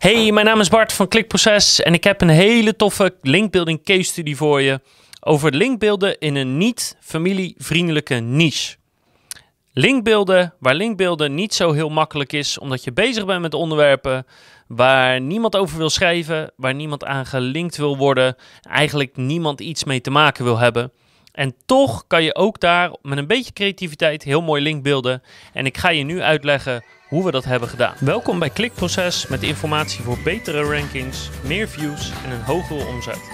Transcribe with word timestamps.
Hey, 0.00 0.32
mijn 0.32 0.46
naam 0.46 0.60
is 0.60 0.68
Bart 0.68 0.92
van 0.92 1.08
Klikproces 1.08 1.82
en 1.82 1.94
ik 1.94 2.04
heb 2.04 2.20
een 2.20 2.28
hele 2.28 2.76
toffe 2.76 3.14
linkbuilding 3.22 3.84
case 3.84 4.02
study 4.02 4.34
voor 4.34 4.60
je 4.60 4.80
over 5.20 5.54
linkbeelden 5.54 6.18
in 6.18 6.34
een 6.34 6.58
niet 6.58 6.96
familievriendelijke 7.00 8.14
niche. 8.14 8.76
Linkbeelden 9.72 10.54
waar 10.58 10.74
linkbeelden 10.74 11.34
niet 11.34 11.54
zo 11.54 11.72
heel 11.72 11.88
makkelijk 11.88 12.32
is 12.32 12.58
omdat 12.58 12.84
je 12.84 12.92
bezig 12.92 13.26
bent 13.26 13.40
met 13.40 13.54
onderwerpen 13.54 14.26
waar 14.66 15.20
niemand 15.20 15.56
over 15.56 15.78
wil 15.78 15.90
schrijven, 15.90 16.52
waar 16.56 16.74
niemand 16.74 17.04
aan 17.04 17.26
gelinkt 17.26 17.76
wil 17.76 17.96
worden, 17.96 18.36
eigenlijk 18.60 19.16
niemand 19.16 19.60
iets 19.60 19.84
mee 19.84 20.00
te 20.00 20.10
maken 20.10 20.44
wil 20.44 20.58
hebben. 20.58 20.92
En 21.32 21.54
toch 21.66 22.04
kan 22.06 22.22
je 22.22 22.34
ook 22.34 22.60
daar 22.60 22.90
met 23.02 23.18
een 23.18 23.26
beetje 23.26 23.52
creativiteit 23.52 24.22
heel 24.22 24.42
mooi 24.42 24.62
linkbeelden. 24.62 25.22
En 25.52 25.66
ik 25.66 25.78
ga 25.78 25.88
je 25.88 26.02
nu 26.02 26.22
uitleggen 26.22 26.84
hoe 27.10 27.24
we 27.24 27.30
dat 27.30 27.44
hebben 27.44 27.68
gedaan. 27.68 27.94
Welkom 27.98 28.38
bij 28.38 28.50
Klikproces 28.50 29.26
met 29.26 29.42
informatie 29.42 30.04
voor 30.04 30.18
betere 30.24 30.62
rankings, 30.62 31.30
meer 31.44 31.68
views 31.68 32.12
en 32.24 32.30
een 32.30 32.42
hogere 32.42 32.86
omzet. 32.86 33.30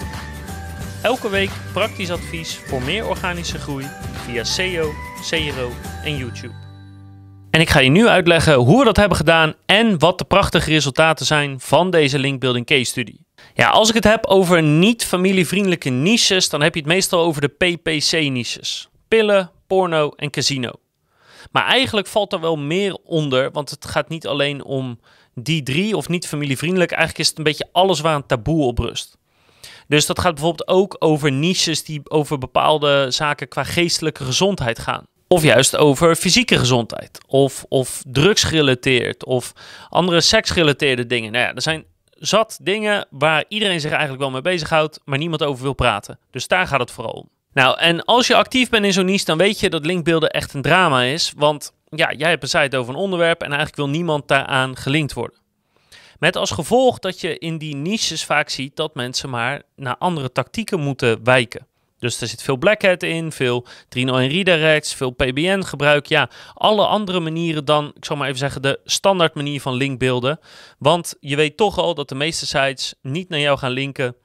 Elke 1.01 1.29
week 1.29 1.49
praktisch 1.73 2.11
advies 2.11 2.55
voor 2.55 2.81
meer 2.81 3.07
organische 3.07 3.57
groei 3.57 3.85
via 4.13 4.43
SEO, 4.43 4.91
CRO 5.29 5.71
en 6.03 6.17
YouTube. 6.17 6.53
En 7.51 7.61
ik 7.61 7.69
ga 7.69 7.79
je 7.79 7.89
nu 7.89 8.07
uitleggen 8.07 8.53
hoe 8.53 8.79
we 8.79 8.85
dat 8.85 8.97
hebben 8.97 9.17
gedaan 9.17 9.53
en 9.65 9.99
wat 9.99 10.17
de 10.17 10.25
prachtige 10.25 10.69
resultaten 10.69 11.25
zijn 11.25 11.59
van 11.59 11.91
deze 11.91 12.19
linkbuilding 12.19 12.65
case 12.65 12.85
study. 12.85 13.15
Ja, 13.53 13.69
als 13.69 13.89
ik 13.89 13.95
het 13.95 14.03
heb 14.03 14.25
over 14.25 14.63
niet 14.63 15.05
familievriendelijke 15.05 15.89
niches, 15.89 16.49
dan 16.49 16.61
heb 16.61 16.73
je 16.73 16.79
het 16.79 16.89
meestal 16.89 17.19
over 17.19 17.41
de 17.41 17.47
PPC-niches. 17.47 18.89
Pillen, 19.07 19.51
porno 19.67 20.09
en 20.15 20.29
casino. 20.29 20.71
Maar 21.51 21.65
eigenlijk 21.65 22.07
valt 22.07 22.33
er 22.33 22.39
wel 22.39 22.57
meer 22.57 22.97
onder, 23.03 23.51
want 23.51 23.69
het 23.69 23.85
gaat 23.85 24.09
niet 24.09 24.27
alleen 24.27 24.63
om 24.63 24.99
die 25.33 25.63
drie 25.63 25.97
of 25.97 26.09
niet 26.09 26.27
familievriendelijk. 26.27 26.91
Eigenlijk 26.91 27.21
is 27.21 27.27
het 27.29 27.37
een 27.37 27.43
beetje 27.43 27.69
alles 27.71 27.99
waar 27.99 28.15
een 28.15 28.25
taboe 28.25 28.63
op 28.63 28.79
rust. 28.79 29.17
Dus 29.87 30.05
dat 30.05 30.19
gaat 30.19 30.33
bijvoorbeeld 30.33 30.69
ook 30.69 30.95
over 30.99 31.31
niches 31.31 31.83
die 31.83 32.01
over 32.09 32.37
bepaalde 32.37 33.11
zaken 33.11 33.47
qua 33.47 33.63
geestelijke 33.63 34.23
gezondheid 34.23 34.79
gaan. 34.79 35.05
Of 35.27 35.43
juist 35.43 35.75
over 35.75 36.15
fysieke 36.15 36.57
gezondheid. 36.57 37.17
Of, 37.27 37.65
of 37.67 38.03
drugsgerelateerd. 38.07 39.25
Of 39.25 39.53
andere 39.89 40.21
seksgerelateerde 40.21 41.05
dingen. 41.05 41.31
Nou 41.31 41.43
ja, 41.45 41.53
er 41.53 41.61
zijn 41.61 41.85
zat 42.19 42.59
dingen 42.61 43.07
waar 43.09 43.45
iedereen 43.47 43.79
zich 43.79 43.91
eigenlijk 43.91 44.21
wel 44.21 44.31
mee 44.31 44.41
bezighoudt, 44.41 44.99
maar 45.05 45.17
niemand 45.17 45.43
over 45.43 45.63
wil 45.63 45.73
praten. 45.73 46.19
Dus 46.31 46.47
daar 46.47 46.67
gaat 46.67 46.79
het 46.79 46.91
vooral 46.91 47.13
om. 47.13 47.29
Nou, 47.57 47.79
en 47.79 48.05
als 48.05 48.27
je 48.27 48.35
actief 48.35 48.69
bent 48.69 48.85
in 48.85 48.93
zo'n 48.93 49.05
niche, 49.05 49.25
dan 49.25 49.37
weet 49.37 49.59
je 49.59 49.69
dat 49.69 49.85
linkbeelden 49.85 50.29
echt 50.29 50.53
een 50.53 50.61
drama 50.61 51.03
is. 51.03 51.33
Want 51.37 51.73
ja, 51.89 52.13
jij 52.13 52.29
hebt 52.29 52.43
een 52.43 52.49
site 52.49 52.77
over 52.77 52.93
een 52.93 52.99
onderwerp 52.99 53.41
en 53.41 53.47
eigenlijk 53.47 53.75
wil 53.75 53.89
niemand 53.89 54.27
daaraan 54.27 54.75
gelinkt 54.75 55.13
worden. 55.13 55.39
Met 56.19 56.35
als 56.35 56.51
gevolg 56.51 56.99
dat 56.99 57.21
je 57.21 57.37
in 57.37 57.57
die 57.57 57.75
niches 57.75 58.25
vaak 58.25 58.49
ziet 58.49 58.75
dat 58.75 58.95
mensen 58.95 59.29
maar 59.29 59.61
naar 59.75 59.97
andere 59.97 60.31
tactieken 60.31 60.79
moeten 60.79 61.23
wijken. 61.23 61.67
Dus 61.99 62.21
er 62.21 62.27
zit 62.27 62.43
veel 62.43 62.57
black 62.57 62.81
hat 62.81 63.03
in, 63.03 63.31
veel 63.31 63.65
301 63.89 64.29
redirects, 64.29 64.93
veel 64.93 65.11
PBN 65.11 65.61
gebruik. 65.61 66.05
Ja, 66.05 66.29
alle 66.53 66.85
andere 66.85 67.19
manieren 67.19 67.65
dan, 67.65 67.91
ik 67.95 68.05
zal 68.05 68.15
maar 68.15 68.27
even 68.27 68.39
zeggen, 68.39 68.61
de 68.61 68.79
standaard 68.85 69.35
manier 69.35 69.61
van 69.61 69.73
linkbeelden. 69.73 70.39
Want 70.79 71.15
je 71.19 71.35
weet 71.35 71.57
toch 71.57 71.77
al 71.77 71.93
dat 71.93 72.09
de 72.09 72.15
meeste 72.15 72.45
sites 72.45 72.93
niet 73.01 73.29
naar 73.29 73.39
jou 73.39 73.57
gaan 73.57 73.71
linken 73.71 74.15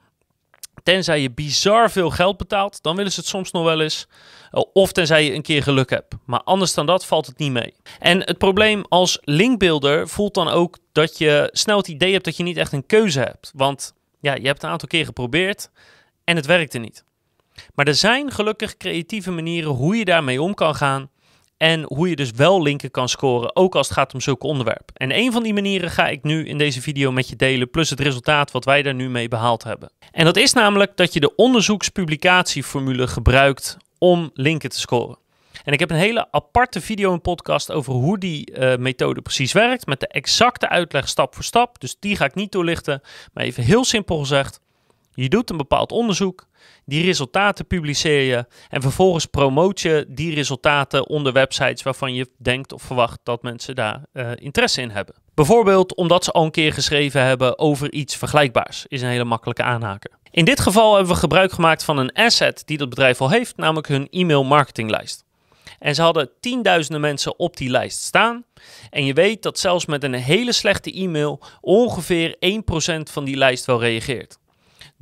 Tenzij 0.83 1.21
je 1.21 1.31
bizar 1.31 1.91
veel 1.91 2.09
geld 2.09 2.37
betaalt, 2.37 2.83
dan 2.83 2.95
willen 2.95 3.11
ze 3.11 3.19
het 3.19 3.29
soms 3.29 3.51
nog 3.51 3.63
wel 3.63 3.81
eens. 3.81 4.07
Eh, 4.51 4.61
of 4.73 4.91
tenzij 4.91 5.25
je 5.25 5.33
een 5.33 5.41
keer 5.41 5.63
geluk 5.63 5.89
hebt. 5.89 6.15
Maar 6.25 6.41
anders 6.43 6.73
dan 6.73 6.85
dat 6.85 7.05
valt 7.05 7.25
het 7.25 7.37
niet 7.37 7.51
mee. 7.51 7.73
En 7.99 8.19
het 8.19 8.37
probleem 8.37 8.85
als 8.89 9.17
linkbuilder 9.21 10.07
voelt 10.07 10.33
dan 10.33 10.47
ook 10.47 10.77
dat 10.91 11.17
je 11.17 11.49
snel 11.51 11.77
het 11.77 11.87
idee 11.87 12.11
hebt 12.11 12.25
dat 12.25 12.37
je 12.37 12.43
niet 12.43 12.57
echt 12.57 12.73
een 12.73 12.85
keuze 12.85 13.19
hebt. 13.19 13.51
Want 13.55 13.93
ja, 14.19 14.33
je 14.33 14.47
hebt 14.47 14.63
een 14.63 14.69
aantal 14.69 14.87
keer 14.87 15.05
geprobeerd 15.05 15.69
en 16.23 16.35
het 16.35 16.45
werkte 16.45 16.77
niet. 16.77 17.03
Maar 17.73 17.87
er 17.87 17.95
zijn 17.95 18.31
gelukkig 18.31 18.77
creatieve 18.77 19.31
manieren 19.31 19.71
hoe 19.71 19.95
je 19.95 20.05
daarmee 20.05 20.41
om 20.41 20.53
kan 20.53 20.75
gaan. 20.75 21.09
En 21.57 21.83
hoe 21.83 22.09
je 22.09 22.15
dus 22.15 22.31
wel 22.31 22.61
linken 22.61 22.91
kan 22.91 23.09
scoren, 23.09 23.55
ook 23.55 23.75
als 23.75 23.87
het 23.87 23.97
gaat 23.97 24.13
om 24.13 24.21
zulke 24.21 24.47
onderwerpen. 24.47 24.95
En 24.95 25.17
een 25.17 25.31
van 25.31 25.43
die 25.43 25.53
manieren 25.53 25.89
ga 25.89 26.07
ik 26.07 26.23
nu 26.23 26.45
in 26.45 26.57
deze 26.57 26.81
video 26.81 27.11
met 27.11 27.29
je 27.29 27.35
delen, 27.35 27.69
plus 27.69 27.89
het 27.89 27.99
resultaat 27.99 28.51
wat 28.51 28.65
wij 28.65 28.81
daar 28.81 28.93
nu 28.93 29.09
mee 29.09 29.27
behaald 29.27 29.63
hebben. 29.63 29.91
En 30.11 30.25
dat 30.25 30.37
is 30.37 30.53
namelijk 30.53 30.97
dat 30.97 31.13
je 31.13 31.19
de 31.19 31.35
onderzoekspublicatieformule 31.35 33.07
gebruikt 33.07 33.77
om 33.97 34.31
linken 34.33 34.69
te 34.69 34.79
scoren. 34.79 35.17
En 35.63 35.73
ik 35.73 35.79
heb 35.79 35.89
een 35.89 35.97
hele 35.97 36.31
aparte 36.31 36.81
video 36.81 37.13
en 37.13 37.21
podcast 37.21 37.71
over 37.71 37.93
hoe 37.93 38.17
die 38.17 38.51
uh, 38.51 38.75
methode 38.75 39.21
precies 39.21 39.51
werkt, 39.51 39.85
met 39.85 39.99
de 39.99 40.07
exacte 40.07 40.69
uitleg 40.69 41.07
stap 41.07 41.35
voor 41.35 41.43
stap. 41.43 41.79
Dus 41.79 41.95
die 41.99 42.15
ga 42.15 42.25
ik 42.25 42.35
niet 42.35 42.51
toelichten, 42.51 43.01
maar 43.33 43.43
even 43.43 43.63
heel 43.63 43.83
simpel 43.83 44.19
gezegd. 44.19 44.59
Je 45.15 45.29
doet 45.29 45.49
een 45.49 45.57
bepaald 45.57 45.91
onderzoek, 45.91 46.47
die 46.85 47.03
resultaten 47.03 47.67
publiceer 47.67 48.21
je 48.21 48.45
en 48.69 48.81
vervolgens 48.81 49.25
promoot 49.25 49.79
je 49.79 50.05
die 50.09 50.35
resultaten 50.35 51.07
onder 51.07 51.33
websites 51.33 51.83
waarvan 51.83 52.13
je 52.13 52.29
denkt 52.37 52.73
of 52.73 52.81
verwacht 52.81 53.19
dat 53.23 53.43
mensen 53.43 53.75
daar 53.75 54.03
uh, 54.13 54.31
interesse 54.35 54.81
in 54.81 54.89
hebben. 54.89 55.15
Bijvoorbeeld 55.33 55.95
omdat 55.95 56.23
ze 56.23 56.31
al 56.31 56.43
een 56.43 56.51
keer 56.51 56.73
geschreven 56.73 57.23
hebben 57.23 57.59
over 57.59 57.91
iets 57.91 58.15
vergelijkbaars, 58.15 58.85
is 58.87 59.01
een 59.01 59.07
hele 59.07 59.23
makkelijke 59.23 59.63
aanhaker. 59.63 60.11
In 60.31 60.45
dit 60.45 60.59
geval 60.59 60.95
hebben 60.95 61.13
we 61.13 61.19
gebruik 61.19 61.51
gemaakt 61.51 61.83
van 61.83 61.97
een 61.97 62.13
asset 62.13 62.63
die 62.65 62.77
dat 62.77 62.89
bedrijf 62.89 63.21
al 63.21 63.29
heeft, 63.29 63.57
namelijk 63.57 63.87
hun 63.87 64.07
e-mail 64.09 64.43
marketinglijst. 64.43 65.25
En 65.79 65.95
ze 65.95 66.01
hadden 66.01 66.29
tienduizenden 66.39 67.01
mensen 67.01 67.39
op 67.39 67.57
die 67.57 67.69
lijst 67.69 67.99
staan. 67.99 68.45
En 68.89 69.05
je 69.05 69.13
weet 69.13 69.43
dat 69.43 69.59
zelfs 69.59 69.85
met 69.85 70.03
een 70.03 70.13
hele 70.13 70.53
slechte 70.53 70.91
e-mail 70.91 71.39
ongeveer 71.61 72.35
1% 72.35 72.37
van 73.11 73.23
die 73.23 73.37
lijst 73.37 73.65
wel 73.65 73.79
reageert. 73.79 74.37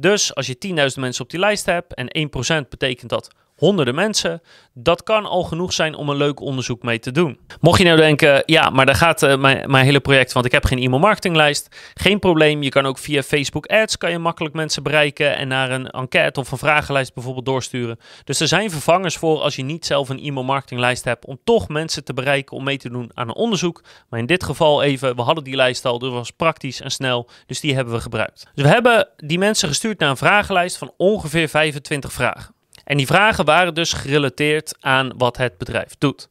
Dus 0.02 0.36
als 0.36 0.48
je 0.48 0.56
10.000 0.68 1.00
mensen 1.00 1.24
op 1.24 1.30
die 1.30 1.40
lijst 1.40 1.66
hebt 1.66 1.94
en 1.94 2.30
1% 2.64 2.68
betekent 2.70 3.10
dat 3.10 3.30
honderden 3.62 3.96
mensen. 3.96 4.42
Dat 4.74 5.04
kan 5.04 5.26
al 5.26 5.44
genoeg 5.44 5.74
zijn 5.74 5.96
om 5.96 6.10
een 6.10 6.18
leuk 6.18 6.40
onderzoek 6.40 6.84
mee 6.84 7.00
te 7.00 7.12
doen. 7.12 7.40
Mocht 7.60 7.78
je 7.78 7.84
nou 7.84 7.98
denken, 7.98 8.44
ja, 8.46 8.70
maar 8.70 8.86
daar 8.86 8.96
gaat 8.96 9.38
mijn, 9.40 9.72
mijn 9.72 9.86
hele 9.86 10.00
project, 10.00 10.34
want 10.34 10.46
ik 10.46 10.52
heb 10.52 10.66
geen 10.66 10.80
e-mail 10.80 11.00
marketinglijst. 11.00 11.92
Geen 11.94 12.20
probleem, 12.20 12.64
je 12.64 12.70
kan 12.70 12.86
ook 12.86 12.98
via 12.98 13.24
Facebook 13.24 13.66
Ads 13.66 13.98
kan 13.98 14.12
je 14.12 14.18
makkelijk 14.18 14.56
mensen 14.56 14.84
bereiken 14.84 15.38
en 15.38 15.48
naar 15.48 15.72
een 15.72 15.90
enquête 15.90 16.40
of 16.40 16.52
een 16.52 16.58
vragenlijst 16.58 17.14
bijvoorbeeld 17.14 17.46
doorsturen. 17.46 18.00
Dus 18.24 18.40
er 18.40 18.48
zijn 18.48 18.72
vervangers 18.72 19.18
voor 19.18 19.42
als 19.42 19.56
je 19.56 19.64
niet 19.64 19.86
zelf 19.86 20.10
een 20.10 20.20
e-mail 20.20 20.46
marketinglijst 20.46 21.04
hebt 21.04 21.26
om 21.26 21.40
toch 21.44 21.68
mensen 21.68 22.04
te 22.04 22.14
bereiken 22.14 22.58
om 22.58 22.64
mee 22.64 22.78
te 22.78 22.90
doen 22.90 23.12
aan 23.14 23.28
een 23.28 23.36
onderzoek. 23.36 23.84
Maar 24.10 24.20
in 24.20 24.26
dit 24.26 24.44
geval 24.44 24.84
even, 24.84 25.16
we 25.16 25.22
hadden 25.22 25.44
die 25.44 25.56
lijst 25.56 25.86
al, 25.86 26.00
dus 26.00 26.12
was 26.12 26.32
praktisch 26.32 26.82
en 26.82 26.92
snel, 26.92 27.30
dus 27.46 27.60
die 27.60 27.76
hebben 27.76 27.94
we 27.94 28.02
gebruikt. 28.02 28.48
Dus 28.54 28.64
we 28.64 28.70
hebben 28.70 29.08
die 29.18 29.38
mensen 29.38 29.68
gestuurd 29.68 30.00
naar 30.00 30.10
een 30.10 30.18
vragenlijst 30.18 30.78
van 30.78 30.94
ongeveer 30.98 31.50
25 31.50 32.14
vragen. 32.14 32.60
En 32.92 32.98
die 32.98 33.06
vragen 33.06 33.46
waren 33.46 33.74
dus 33.74 33.94
gerelateerd 33.94 34.76
aan 34.80 35.18
wat 35.18 35.38
het 35.38 35.58
bedrijf 35.58 35.96
doet. 35.98 36.30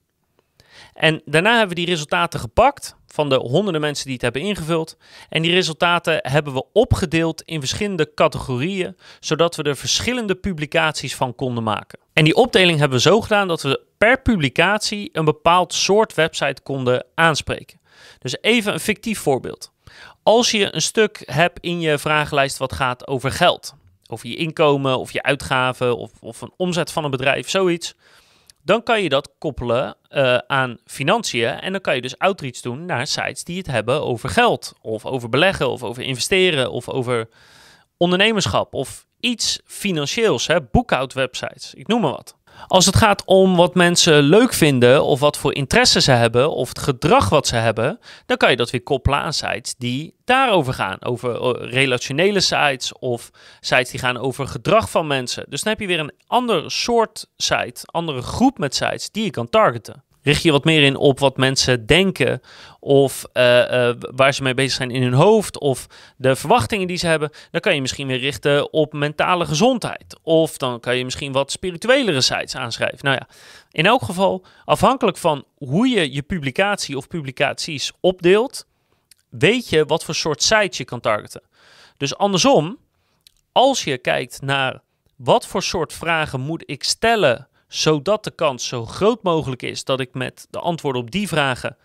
En 0.94 1.22
daarna 1.24 1.50
hebben 1.50 1.68
we 1.68 1.74
die 1.74 1.86
resultaten 1.86 2.40
gepakt 2.40 2.96
van 3.06 3.28
de 3.28 3.34
honderden 3.34 3.80
mensen 3.80 4.04
die 4.04 4.12
het 4.12 4.22
hebben 4.22 4.42
ingevuld. 4.42 4.96
En 5.28 5.42
die 5.42 5.52
resultaten 5.52 6.18
hebben 6.22 6.52
we 6.52 6.64
opgedeeld 6.72 7.42
in 7.42 7.60
verschillende 7.60 8.14
categorieën, 8.14 8.96
zodat 9.20 9.56
we 9.56 9.62
er 9.62 9.76
verschillende 9.76 10.34
publicaties 10.34 11.16
van 11.16 11.34
konden 11.34 11.62
maken. 11.62 11.98
En 12.12 12.24
die 12.24 12.34
opdeling 12.34 12.78
hebben 12.78 12.96
we 12.96 13.02
zo 13.02 13.20
gedaan 13.20 13.48
dat 13.48 13.62
we 13.62 13.80
per 13.98 14.22
publicatie 14.22 15.10
een 15.12 15.24
bepaald 15.24 15.74
soort 15.74 16.14
website 16.14 16.62
konden 16.62 17.06
aanspreken. 17.14 17.80
Dus 18.18 18.36
even 18.40 18.72
een 18.72 18.80
fictief 18.80 19.18
voorbeeld. 19.18 19.72
Als 20.22 20.50
je 20.50 20.74
een 20.74 20.82
stuk 20.82 21.22
hebt 21.24 21.60
in 21.60 21.80
je 21.80 21.98
vragenlijst 21.98 22.58
wat 22.58 22.72
gaat 22.72 23.06
over 23.06 23.30
geld, 23.30 23.74
over 24.10 24.28
je 24.28 24.36
inkomen 24.36 24.98
of 24.98 25.12
je 25.12 25.22
uitgaven 25.22 25.96
of, 25.96 26.10
of 26.20 26.40
een 26.40 26.52
omzet 26.56 26.92
van 26.92 27.04
een 27.04 27.10
bedrijf, 27.10 27.48
zoiets. 27.48 27.94
Dan 28.62 28.82
kan 28.82 29.02
je 29.02 29.08
dat 29.08 29.32
koppelen 29.38 29.96
uh, 30.10 30.36
aan 30.36 30.78
financiën 30.84 31.48
en 31.60 31.72
dan 31.72 31.80
kan 31.80 31.94
je 31.94 32.00
dus 32.00 32.18
outreach 32.18 32.60
doen 32.60 32.84
naar 32.84 33.06
sites 33.06 33.44
die 33.44 33.58
het 33.58 33.66
hebben 33.66 34.02
over 34.02 34.28
geld 34.28 34.74
of 34.80 35.06
over 35.06 35.28
beleggen 35.28 35.70
of 35.70 35.82
over 35.82 36.02
investeren 36.02 36.70
of 36.70 36.88
over 36.88 37.28
ondernemerschap 37.96 38.74
of 38.74 39.06
iets 39.20 39.60
financieels, 39.64 40.46
hè, 40.46 40.62
boekhoudwebsites, 40.62 41.74
ik 41.74 41.86
noem 41.86 42.00
maar 42.00 42.10
wat. 42.10 42.36
Als 42.66 42.86
het 42.86 42.96
gaat 42.96 43.22
om 43.24 43.56
wat 43.56 43.74
mensen 43.74 44.22
leuk 44.22 44.52
vinden 44.52 45.04
of 45.04 45.20
wat 45.20 45.36
voor 45.36 45.54
interesse 45.54 46.00
ze 46.00 46.10
hebben 46.10 46.50
of 46.50 46.68
het 46.68 46.78
gedrag 46.78 47.28
wat 47.28 47.46
ze 47.46 47.56
hebben, 47.56 47.98
dan 48.26 48.36
kan 48.36 48.50
je 48.50 48.56
dat 48.56 48.70
weer 48.70 48.82
koppelen 48.82 49.18
aan 49.18 49.32
sites 49.32 49.74
die 49.78 50.14
daarover 50.24 50.72
gaan. 50.72 51.04
Over 51.04 51.40
eh, 51.40 51.70
relationele 51.70 52.40
sites 52.40 52.92
of 52.92 53.30
sites 53.60 53.90
die 53.90 54.00
gaan 54.00 54.18
over 54.18 54.46
gedrag 54.46 54.90
van 54.90 55.06
mensen. 55.06 55.44
Dus 55.48 55.62
dan 55.62 55.72
heb 55.72 55.80
je 55.80 55.86
weer 55.86 55.98
een 56.00 56.14
ander 56.26 56.70
soort 56.70 57.26
site, 57.36 57.80
andere 57.84 58.22
groep 58.22 58.58
met 58.58 58.74
sites 58.74 59.10
die 59.10 59.24
je 59.24 59.30
kan 59.30 59.48
targeten 59.48 60.04
richt 60.22 60.42
je 60.42 60.52
wat 60.52 60.64
meer 60.64 60.82
in 60.82 60.96
op 60.96 61.18
wat 61.18 61.36
mensen 61.36 61.86
denken 61.86 62.40
of 62.80 63.24
uh, 63.34 63.72
uh, 63.72 63.90
waar 63.98 64.34
ze 64.34 64.42
mee 64.42 64.54
bezig 64.54 64.72
zijn 64.72 64.90
in 64.90 65.02
hun 65.02 65.12
hoofd 65.12 65.58
of 65.58 65.86
de 66.16 66.36
verwachtingen 66.36 66.86
die 66.86 66.96
ze 66.96 67.06
hebben, 67.06 67.30
dan 67.50 67.60
kan 67.60 67.74
je 67.74 67.80
misschien 67.80 68.06
weer 68.06 68.18
richten 68.18 68.72
op 68.72 68.92
mentale 68.92 69.46
gezondheid. 69.46 70.18
Of 70.22 70.56
dan 70.56 70.80
kan 70.80 70.96
je 70.96 71.04
misschien 71.04 71.32
wat 71.32 71.50
spirituelere 71.50 72.20
sites 72.20 72.56
aanschrijven. 72.56 72.98
Nou 73.00 73.16
ja, 73.16 73.28
in 73.70 73.86
elk 73.86 74.02
geval, 74.02 74.44
afhankelijk 74.64 75.16
van 75.16 75.44
hoe 75.54 75.88
je 75.88 76.12
je 76.12 76.22
publicatie 76.22 76.96
of 76.96 77.08
publicaties 77.08 77.92
opdeelt, 78.00 78.66
weet 79.28 79.68
je 79.68 79.84
wat 79.84 80.04
voor 80.04 80.14
soort 80.14 80.42
sites 80.42 80.78
je 80.78 80.84
kan 80.84 81.00
targeten. 81.00 81.42
Dus 81.96 82.16
andersom, 82.16 82.78
als 83.52 83.84
je 83.84 83.98
kijkt 83.98 84.42
naar 84.42 84.80
wat 85.16 85.46
voor 85.46 85.62
soort 85.62 85.92
vragen 85.92 86.40
moet 86.40 86.62
ik 86.66 86.84
stellen 86.84 87.48
zodat 87.70 88.24
de 88.24 88.30
kans 88.30 88.68
zo 88.68 88.86
groot 88.86 89.22
mogelijk 89.22 89.62
is 89.62 89.84
dat 89.84 90.00
ik 90.00 90.14
met 90.14 90.46
de 90.50 90.58
antwoorden 90.58 91.02
op 91.02 91.10
die 91.10 91.28
vragen 91.28 91.76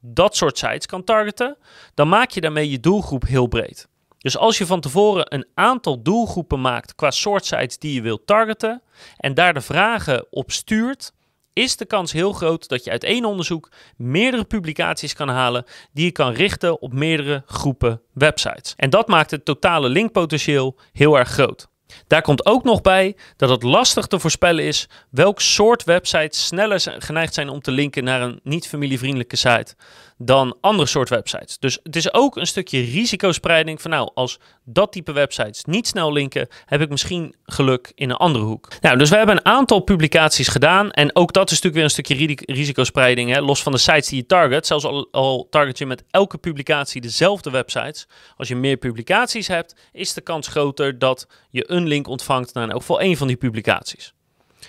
dat 0.00 0.36
soort 0.36 0.58
sites 0.58 0.86
kan 0.86 1.04
targeten, 1.04 1.56
dan 1.94 2.08
maak 2.08 2.30
je 2.30 2.40
daarmee 2.40 2.70
je 2.70 2.80
doelgroep 2.80 3.26
heel 3.26 3.46
breed. 3.46 3.88
Dus 4.18 4.36
als 4.36 4.58
je 4.58 4.66
van 4.66 4.80
tevoren 4.80 5.34
een 5.34 5.46
aantal 5.54 6.02
doelgroepen 6.02 6.60
maakt 6.60 6.94
qua 6.94 7.10
soort 7.10 7.44
sites 7.44 7.78
die 7.78 7.94
je 7.94 8.02
wilt 8.02 8.26
targeten 8.26 8.82
en 9.16 9.34
daar 9.34 9.54
de 9.54 9.60
vragen 9.60 10.26
op 10.30 10.50
stuurt, 10.50 11.12
is 11.52 11.76
de 11.76 11.84
kans 11.84 12.12
heel 12.12 12.32
groot 12.32 12.68
dat 12.68 12.84
je 12.84 12.90
uit 12.90 13.04
één 13.04 13.24
onderzoek 13.24 13.70
meerdere 13.96 14.44
publicaties 14.44 15.14
kan 15.14 15.28
halen 15.28 15.64
die 15.92 16.04
je 16.04 16.12
kan 16.12 16.32
richten 16.32 16.80
op 16.80 16.92
meerdere 16.92 17.42
groepen 17.46 18.02
websites. 18.12 18.74
En 18.76 18.90
dat 18.90 19.08
maakt 19.08 19.30
het 19.30 19.44
totale 19.44 19.88
linkpotentieel 19.88 20.78
heel 20.92 21.18
erg 21.18 21.28
groot. 21.28 21.70
Daar 22.06 22.22
komt 22.22 22.46
ook 22.46 22.64
nog 22.64 22.80
bij 22.80 23.16
dat 23.36 23.48
het 23.48 23.62
lastig 23.62 24.06
te 24.06 24.18
voorspellen 24.18 24.64
is 24.64 24.88
welk 25.10 25.40
soort 25.40 25.84
websites 25.84 26.46
sneller 26.46 26.96
geneigd 26.98 27.34
zijn 27.34 27.48
om 27.48 27.60
te 27.60 27.70
linken 27.70 28.04
naar 28.04 28.22
een 28.22 28.40
niet 28.42 28.68
familievriendelijke 28.68 29.36
site 29.36 29.74
dan 30.24 30.56
andere 30.60 30.88
soort 30.88 31.08
websites. 31.08 31.58
Dus 31.58 31.78
het 31.82 31.96
is 31.96 32.14
ook 32.14 32.36
een 32.36 32.46
stukje 32.46 32.80
risicospreiding 32.80 33.80
van 33.80 33.90
nou, 33.90 34.10
als 34.14 34.38
dat 34.64 34.92
type 34.92 35.12
websites 35.12 35.64
niet 35.64 35.86
snel 35.86 36.12
linken, 36.12 36.48
heb 36.64 36.80
ik 36.80 36.88
misschien 36.88 37.34
geluk 37.44 37.92
in 37.94 38.10
een 38.10 38.16
andere 38.16 38.44
hoek. 38.44 38.68
Nou, 38.80 38.98
dus 38.98 39.10
we 39.10 39.16
hebben 39.16 39.36
een 39.36 39.46
aantal 39.46 39.80
publicaties 39.80 40.48
gedaan 40.48 40.90
en 40.90 41.16
ook 41.16 41.32
dat 41.32 41.50
is 41.50 41.60
natuurlijk 41.60 41.74
weer 41.74 41.84
een 41.84 42.24
stukje 42.30 42.54
risicospreiding, 42.54 43.30
hè? 43.30 43.40
los 43.40 43.62
van 43.62 43.72
de 43.72 43.78
sites 43.78 44.08
die 44.08 44.18
je 44.18 44.26
target. 44.26 44.66
Zelfs 44.66 44.84
al, 44.84 45.08
al 45.10 45.46
target 45.50 45.78
je 45.78 45.86
met 45.86 46.04
elke 46.10 46.38
publicatie 46.38 47.00
dezelfde 47.00 47.50
websites. 47.50 48.08
Als 48.36 48.48
je 48.48 48.56
meer 48.56 48.76
publicaties 48.76 49.48
hebt, 49.48 49.74
is 49.92 50.14
de 50.14 50.20
kans 50.20 50.48
groter 50.48 50.98
dat 50.98 51.26
je 51.50 51.70
een 51.70 51.86
link 51.86 52.06
ontvangt 52.06 52.54
naar 52.54 52.64
in 52.64 52.70
elk 52.70 52.80
geval 52.80 53.00
één 53.00 53.16
van 53.16 53.26
die 53.26 53.36
publicaties. 53.36 54.14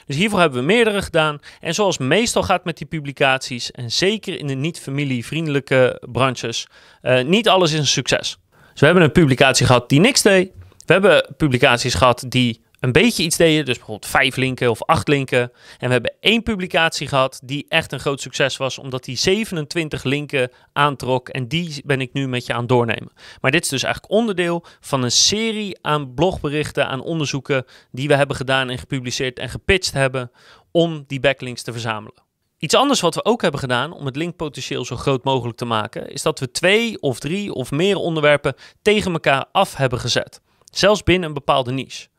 Dus 0.06 0.16
hiervoor 0.16 0.40
hebben 0.40 0.60
we 0.60 0.66
meerdere 0.66 1.02
gedaan. 1.02 1.40
En 1.60 1.74
zoals 1.74 1.98
meestal 1.98 2.44
gaat 2.44 2.66
met 2.66 2.78
die 2.78 2.88
publicaties, 2.88 3.72
en 3.72 3.92
zeker 3.92 4.40
in 4.40 4.48
de 4.48 4.54
niet-familievriendelijke 4.54 6.02
branches, 6.12 6.68
uh, 7.02 7.24
niet 7.24 7.50
alles 7.50 7.72
is 7.72 7.80
een 7.80 7.88
succes. 7.88 8.38
Dus 8.72 8.80
we 8.80 8.86
hebben 8.86 9.04
een 9.04 9.12
publicatie 9.12 9.66
gehad 9.66 9.90
die 9.90 10.00
niks 10.00 10.22
deed. 10.22 10.52
We 10.86 10.94
hebben 10.94 11.34
publicaties 11.38 11.94
gehad 11.94 12.26
die 12.28 12.62
een 12.84 12.92
beetje 12.92 13.24
iets 13.24 13.38
deden. 13.38 13.66
Dus 13.66 13.78
bijvoorbeeld 13.78 14.12
vijf 14.12 14.36
linken 14.36 14.70
of 14.70 14.84
acht 14.84 15.08
linken. 15.08 15.52
En 15.78 15.88
we 15.88 15.94
hebben 15.94 16.14
één 16.20 16.44
publicatie 16.44 17.08
gehad 17.08 17.40
die 17.44 17.66
echt 17.70 17.92
een 17.92 18.00
groot 18.00 18.22
succes 18.22 18.58
was, 18.58 18.78
omdat 18.78 19.04
die 19.04 19.18
27 19.18 20.04
linken 20.04 20.52
aantrok. 20.74 21.30
En 21.30 21.48
die 21.48 21.82
ben 21.86 22.02
ik 22.02 22.14
nu 22.14 22.28
met 22.28 22.46
je 22.46 22.54
aan 22.54 22.68
doornemen. 22.68 23.12
Maar 23.42 23.52
dit 23.52 23.64
is 23.64 23.70
dus 23.70 23.84
eigenlijk 23.84 24.14
onderdeel 24.14 24.66
van 24.80 25.04
een 25.04 25.12
serie 25.12 25.78
aan 25.82 26.14
blogberichten, 26.14 26.88
aan 26.88 27.02
onderzoeken 27.02 27.66
die 27.92 28.08
we 28.08 28.16
hebben 28.16 28.36
gedaan 28.36 28.70
en 28.70 28.78
gepubliceerd 28.78 29.40
en 29.40 29.50
gepitcht 29.50 29.94
hebben 29.94 30.32
om 30.72 31.04
die 31.08 31.20
backlinks 31.20 31.62
te 31.62 31.72
verzamelen. 31.72 32.22
Iets 32.58 32.76
anders 32.76 33.00
wat 33.00 33.16
we 33.16 33.26
ook 33.26 33.42
hebben 33.42 33.60
gedaan 33.60 33.94
om 33.94 34.06
het 34.06 34.16
linkpotentieel 34.16 34.86
zo 34.86 34.96
groot 34.96 35.24
mogelijk 35.24 35.58
te 35.58 35.66
maken, 35.66 36.10
is 36.10 36.22
dat 36.22 36.40
we 36.40 36.52
twee 36.52 37.02
of 37.02 37.20
drie 37.20 37.54
of 37.54 37.72
meer 37.72 37.96
onderwerpen 37.96 38.56
tegen 38.82 39.14
elkaar 39.14 39.46
af 39.52 39.76
hebben 39.76 40.00
gezet. 40.00 40.42
Zelfs 40.72 41.04
binnen 41.04 41.28
een 41.28 41.34
bepaalde 41.34 41.72
niche. 41.72 42.12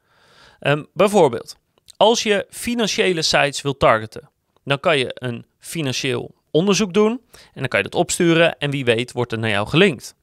Ehm, 0.65 0.83
bijvoorbeeld, 0.93 1.57
als 1.97 2.23
je 2.23 2.47
financiële 2.51 3.23
sites 3.23 3.63
wilt 3.63 3.79
targeten, 3.79 4.31
dan 4.65 4.81
kan 4.81 4.99
je 4.99 5.11
een 5.15 5.47
financieel 5.59 6.35
onderzoek 6.51 6.95
doen 6.95 7.21
en 7.31 7.61
dan 7.61 7.69
kan 7.69 7.79
je 7.79 7.89
dat 7.89 8.01
opsturen 8.01 8.59
en 8.59 8.71
wie 8.71 8.85
weet 8.85 9.13
wordt 9.13 9.33
er 9.33 9.39
naar 9.39 9.51
jou 9.51 9.69
gelinkt. 9.69 10.15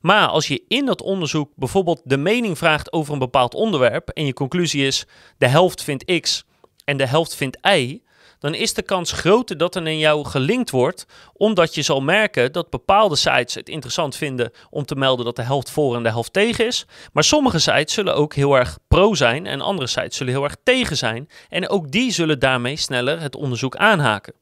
Maar 0.00 0.28
als 0.28 0.48
je 0.48 0.64
in 0.68 0.86
dat 0.86 1.02
onderzoek 1.02 1.52
bijvoorbeeld 1.56 2.00
de 2.04 2.16
mening 2.16 2.58
vraagt 2.58 2.92
over 2.92 3.12
een 3.12 3.18
bepaald 3.18 3.54
onderwerp 3.54 4.08
en 4.08 4.26
je 4.26 4.32
conclusie 4.32 4.86
is 4.86 5.06
de 5.38 5.46
helft 5.46 5.82
vindt 5.82 6.20
X 6.20 6.44
en 6.84 6.96
de 6.96 7.06
helft 7.06 7.34
vindt 7.34 7.58
Y, 7.66 8.02
dan 8.42 8.54
is 8.54 8.74
de 8.74 8.82
kans 8.82 9.12
groter 9.12 9.56
dat 9.56 9.74
er 9.74 9.82
naar 9.82 9.92
jou 9.92 10.24
gelinkt 10.24 10.70
wordt, 10.70 11.06
omdat 11.32 11.74
je 11.74 11.82
zal 11.82 12.00
merken 12.00 12.52
dat 12.52 12.70
bepaalde 12.70 13.16
sites 13.16 13.54
het 13.54 13.68
interessant 13.68 14.16
vinden 14.16 14.50
om 14.70 14.84
te 14.84 14.94
melden 14.94 15.24
dat 15.24 15.36
de 15.36 15.42
helft 15.42 15.70
voor 15.70 15.96
en 15.96 16.02
de 16.02 16.08
helft 16.08 16.32
tegen 16.32 16.66
is. 16.66 16.86
Maar 17.12 17.24
sommige 17.24 17.58
sites 17.58 17.94
zullen 17.94 18.14
ook 18.14 18.34
heel 18.34 18.54
erg 18.54 18.78
pro 18.88 19.14
zijn 19.14 19.46
en 19.46 19.60
andere 19.60 19.86
sites 19.86 20.16
zullen 20.16 20.32
heel 20.32 20.44
erg 20.44 20.56
tegen 20.62 20.96
zijn. 20.96 21.28
En 21.48 21.68
ook 21.68 21.90
die 21.90 22.12
zullen 22.12 22.38
daarmee 22.38 22.76
sneller 22.76 23.20
het 23.20 23.36
onderzoek 23.36 23.76
aanhaken. 23.76 24.34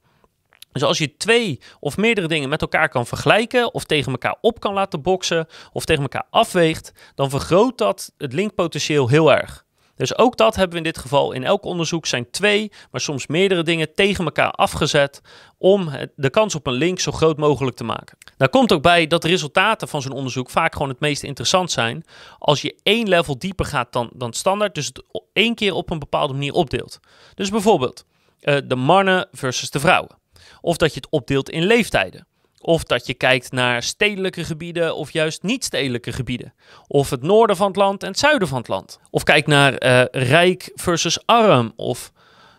Dus 0.71 0.83
als 0.83 0.97
je 0.97 1.17
twee 1.17 1.59
of 1.79 1.97
meerdere 1.97 2.27
dingen 2.27 2.49
met 2.49 2.61
elkaar 2.61 2.89
kan 2.89 3.07
vergelijken, 3.07 3.73
of 3.73 3.83
tegen 3.83 4.11
elkaar 4.11 4.37
op 4.41 4.59
kan 4.59 4.73
laten 4.73 5.01
boksen, 5.01 5.47
of 5.73 5.85
tegen 5.85 6.01
elkaar 6.01 6.27
afweegt, 6.29 6.91
dan 7.15 7.29
vergroot 7.29 7.77
dat 7.77 8.13
het 8.17 8.33
linkpotentieel 8.33 9.07
heel 9.07 9.31
erg. 9.31 9.65
Dus 9.95 10.17
ook 10.17 10.37
dat 10.37 10.55
hebben 10.55 10.71
we 10.71 10.77
in 10.77 10.91
dit 10.91 10.97
geval 10.97 11.31
in 11.31 11.43
elk 11.43 11.63
onderzoek 11.63 12.05
zijn 12.05 12.29
twee, 12.31 12.71
maar 12.91 13.01
soms 13.01 13.27
meerdere 13.27 13.63
dingen 13.63 13.93
tegen 13.93 14.25
elkaar 14.25 14.51
afgezet 14.51 15.21
om 15.57 15.89
de 16.15 16.29
kans 16.29 16.55
op 16.55 16.67
een 16.67 16.73
link 16.73 16.99
zo 16.99 17.11
groot 17.11 17.37
mogelijk 17.37 17.77
te 17.77 17.83
maken. 17.83 18.17
Daar 18.37 18.49
komt 18.49 18.71
ook 18.71 18.81
bij 18.81 19.07
dat 19.07 19.21
de 19.21 19.27
resultaten 19.27 19.87
van 19.87 20.01
zo'n 20.01 20.11
onderzoek 20.11 20.49
vaak 20.49 20.73
gewoon 20.73 20.89
het 20.89 20.99
meest 20.99 21.23
interessant 21.23 21.71
zijn 21.71 22.05
als 22.39 22.61
je 22.61 22.79
één 22.83 23.07
level 23.07 23.37
dieper 23.37 23.65
gaat 23.65 23.93
dan, 23.93 24.09
dan 24.13 24.33
standaard, 24.33 24.75
dus 24.75 24.85
het 24.85 25.03
één 25.33 25.55
keer 25.55 25.73
op 25.73 25.89
een 25.89 25.99
bepaalde 25.99 26.33
manier 26.33 26.53
opdeelt. 26.53 26.99
Dus 27.35 27.49
bijvoorbeeld 27.49 28.05
uh, 28.41 28.57
de 28.65 28.75
mannen 28.75 29.27
versus 29.31 29.69
de 29.69 29.79
vrouwen. 29.79 30.19
Of 30.61 30.77
dat 30.77 30.93
je 30.93 30.99
het 30.99 31.09
opdeelt 31.09 31.49
in 31.49 31.65
leeftijden. 31.65 32.27
Of 32.61 32.83
dat 32.83 33.05
je 33.05 33.13
kijkt 33.13 33.51
naar 33.51 33.83
stedelijke 33.83 34.43
gebieden 34.43 34.95
of 34.95 35.11
juist 35.11 35.43
niet-stedelijke 35.43 36.11
gebieden. 36.11 36.53
Of 36.87 37.09
het 37.09 37.21
noorden 37.21 37.55
van 37.55 37.67
het 37.67 37.75
land 37.75 38.03
en 38.03 38.09
het 38.09 38.19
zuiden 38.19 38.47
van 38.47 38.57
het 38.57 38.67
land. 38.67 38.99
Of 39.09 39.23
kijk 39.23 39.47
naar 39.47 39.83
uh, 39.83 40.03
rijk 40.11 40.71
versus 40.75 41.25
arm. 41.25 41.73
Of 41.75 42.11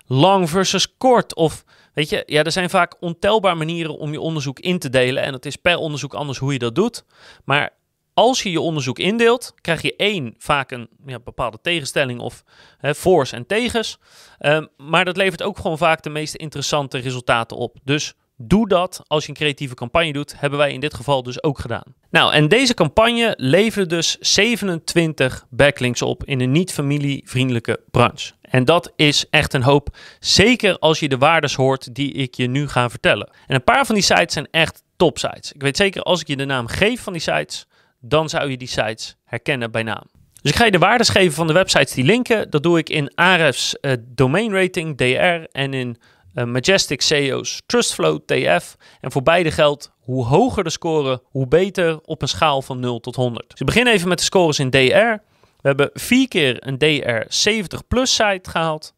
lang 0.06 0.50
versus 0.50 0.96
kort. 0.96 1.34
Of 1.34 1.64
weet 1.94 2.08
je, 2.08 2.22
ja, 2.26 2.42
er 2.42 2.52
zijn 2.52 2.70
vaak 2.70 2.96
ontelbaar 3.00 3.56
manieren 3.56 3.98
om 3.98 4.12
je 4.12 4.20
onderzoek 4.20 4.60
in 4.60 4.78
te 4.78 4.90
delen. 4.90 5.22
En 5.22 5.32
het 5.32 5.46
is 5.46 5.56
per 5.56 5.76
onderzoek 5.76 6.14
anders 6.14 6.38
hoe 6.38 6.52
je 6.52 6.58
dat 6.58 6.74
doet. 6.74 7.04
Maar 7.44 7.70
als 8.14 8.42
je 8.42 8.50
je 8.50 8.60
onderzoek 8.60 8.98
indeelt, 8.98 9.54
krijg 9.60 9.82
je 9.82 9.96
één, 9.96 10.34
vaak 10.38 10.70
een 10.70 10.88
ja, 11.06 11.18
bepaalde 11.18 11.58
tegenstelling 11.62 12.20
of 12.20 12.44
hè, 12.78 12.94
voor's 12.94 13.32
en 13.32 13.46
tegens. 13.46 13.98
Um, 14.40 14.68
maar 14.76 15.04
dat 15.04 15.16
levert 15.16 15.42
ook 15.42 15.56
gewoon 15.56 15.78
vaak 15.78 16.02
de 16.02 16.10
meest 16.10 16.34
interessante 16.34 16.98
resultaten 16.98 17.56
op. 17.56 17.76
Dus 17.84 18.14
Doe 18.44 18.68
dat 18.68 19.02
als 19.06 19.22
je 19.22 19.28
een 19.28 19.34
creatieve 19.34 19.74
campagne 19.74 20.12
doet. 20.12 20.34
Hebben 20.36 20.58
wij 20.58 20.72
in 20.72 20.80
dit 20.80 20.94
geval 20.94 21.22
dus 21.22 21.42
ook 21.42 21.58
gedaan. 21.58 21.94
Nou, 22.10 22.32
en 22.32 22.48
deze 22.48 22.74
campagne 22.74 23.34
leverde 23.36 23.96
dus 23.96 24.16
27 24.20 25.46
backlinks 25.50 26.02
op 26.02 26.24
in 26.24 26.40
een 26.40 26.52
niet-familievriendelijke 26.52 27.80
branche. 27.90 28.32
En 28.40 28.64
dat 28.64 28.92
is 28.96 29.24
echt 29.30 29.54
een 29.54 29.62
hoop. 29.62 29.96
Zeker 30.20 30.78
als 30.78 31.00
je 31.00 31.08
de 31.08 31.18
waardes 31.18 31.54
hoort 31.54 31.94
die 31.94 32.12
ik 32.12 32.34
je 32.34 32.46
nu 32.46 32.68
ga 32.68 32.90
vertellen. 32.90 33.30
En 33.46 33.54
een 33.54 33.64
paar 33.64 33.86
van 33.86 33.94
die 33.94 34.04
sites 34.04 34.32
zijn 34.32 34.48
echt 34.50 34.82
top 34.96 35.18
sites. 35.18 35.52
Ik 35.52 35.62
weet 35.62 35.76
zeker 35.76 36.02
als 36.02 36.20
ik 36.20 36.26
je 36.26 36.36
de 36.36 36.44
naam 36.44 36.66
geef 36.66 37.00
van 37.00 37.12
die 37.12 37.22
sites, 37.22 37.66
dan 38.00 38.28
zou 38.28 38.50
je 38.50 38.56
die 38.56 38.68
sites 38.68 39.16
herkennen 39.24 39.70
bij 39.70 39.82
naam. 39.82 40.04
Dus 40.42 40.50
ik 40.50 40.56
ga 40.56 40.64
je 40.64 40.70
de 40.70 40.78
waardes 40.78 41.08
geven 41.08 41.32
van 41.32 41.46
de 41.46 41.52
websites 41.52 41.92
die 41.92 42.04
linken. 42.04 42.50
Dat 42.50 42.62
doe 42.62 42.78
ik 42.78 42.88
in 42.88 43.14
Ahrefs 43.14 43.76
uh, 43.80 43.92
domain 44.00 44.52
rating, 44.52 44.96
DR, 44.96 45.46
en 45.52 45.74
in 45.74 45.96
uh, 46.34 46.44
Majestic 46.44 47.02
SEO's 47.02 47.62
Trustflow 47.66 48.18
TF. 48.26 48.76
En 49.00 49.12
voor 49.12 49.22
beide 49.22 49.50
geldt, 49.50 49.92
hoe 50.00 50.24
hoger 50.24 50.64
de 50.64 50.70
score, 50.70 51.22
hoe 51.24 51.48
beter 51.48 52.00
op 52.00 52.22
een 52.22 52.28
schaal 52.28 52.62
van 52.62 52.80
0 52.80 53.00
tot 53.00 53.14
100. 53.14 53.50
Dus 53.50 53.58
we 53.58 53.64
beginnen 53.64 53.92
even 53.92 54.08
met 54.08 54.18
de 54.18 54.24
scores 54.24 54.58
in 54.58 54.70
DR. 54.70 55.20
We 55.60 55.68
hebben 55.68 55.90
vier 55.92 56.28
keer 56.28 56.66
een 56.66 56.78
DR 56.78 57.24
70 57.28 57.86
plus 57.86 58.14
site 58.14 58.50
gehaald. 58.50 58.94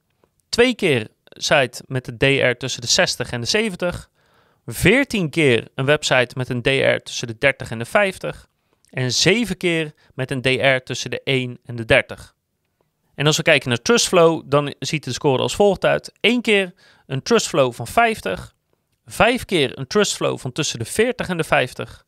Twee 0.48 0.74
keer 0.74 1.08
site 1.24 1.82
met 1.86 2.08
een 2.08 2.18
DR 2.18 2.56
tussen 2.58 2.80
de 2.80 2.86
60 2.86 3.30
en 3.30 3.40
de 3.40 3.46
70. 3.46 4.10
14 4.66 5.30
keer 5.30 5.68
een 5.74 5.84
website 5.84 6.34
met 6.36 6.48
een 6.48 6.62
DR 6.62 6.96
tussen 7.02 7.26
de 7.26 7.38
30 7.38 7.70
en 7.70 7.78
de 7.78 7.84
50. 7.84 8.48
En 8.90 9.12
7 9.12 9.56
keer 9.56 9.92
met 10.14 10.30
een 10.30 10.42
DR 10.42 10.76
tussen 10.84 11.10
de 11.10 11.20
1 11.22 11.58
en 11.64 11.76
de 11.76 11.84
30. 11.84 12.33
En 13.14 13.26
als 13.26 13.36
we 13.36 13.42
kijken 13.42 13.68
naar 13.68 13.82
Trustflow, 13.82 14.42
dan 14.44 14.74
ziet 14.78 15.04
de 15.04 15.12
score 15.12 15.42
als 15.42 15.54
volgt 15.54 15.84
uit. 15.84 16.12
1 16.20 16.42
keer 16.42 16.74
een 17.06 17.22
trustflow 17.22 17.72
van 17.72 17.86
50, 17.86 18.54
5 19.06 19.44
keer 19.44 19.78
een 19.78 19.86
trustflow 19.86 20.38
van 20.38 20.52
tussen 20.52 20.78
de 20.78 20.84
40 20.84 21.28
en 21.28 21.36
de 21.36 21.44
50 21.44 22.04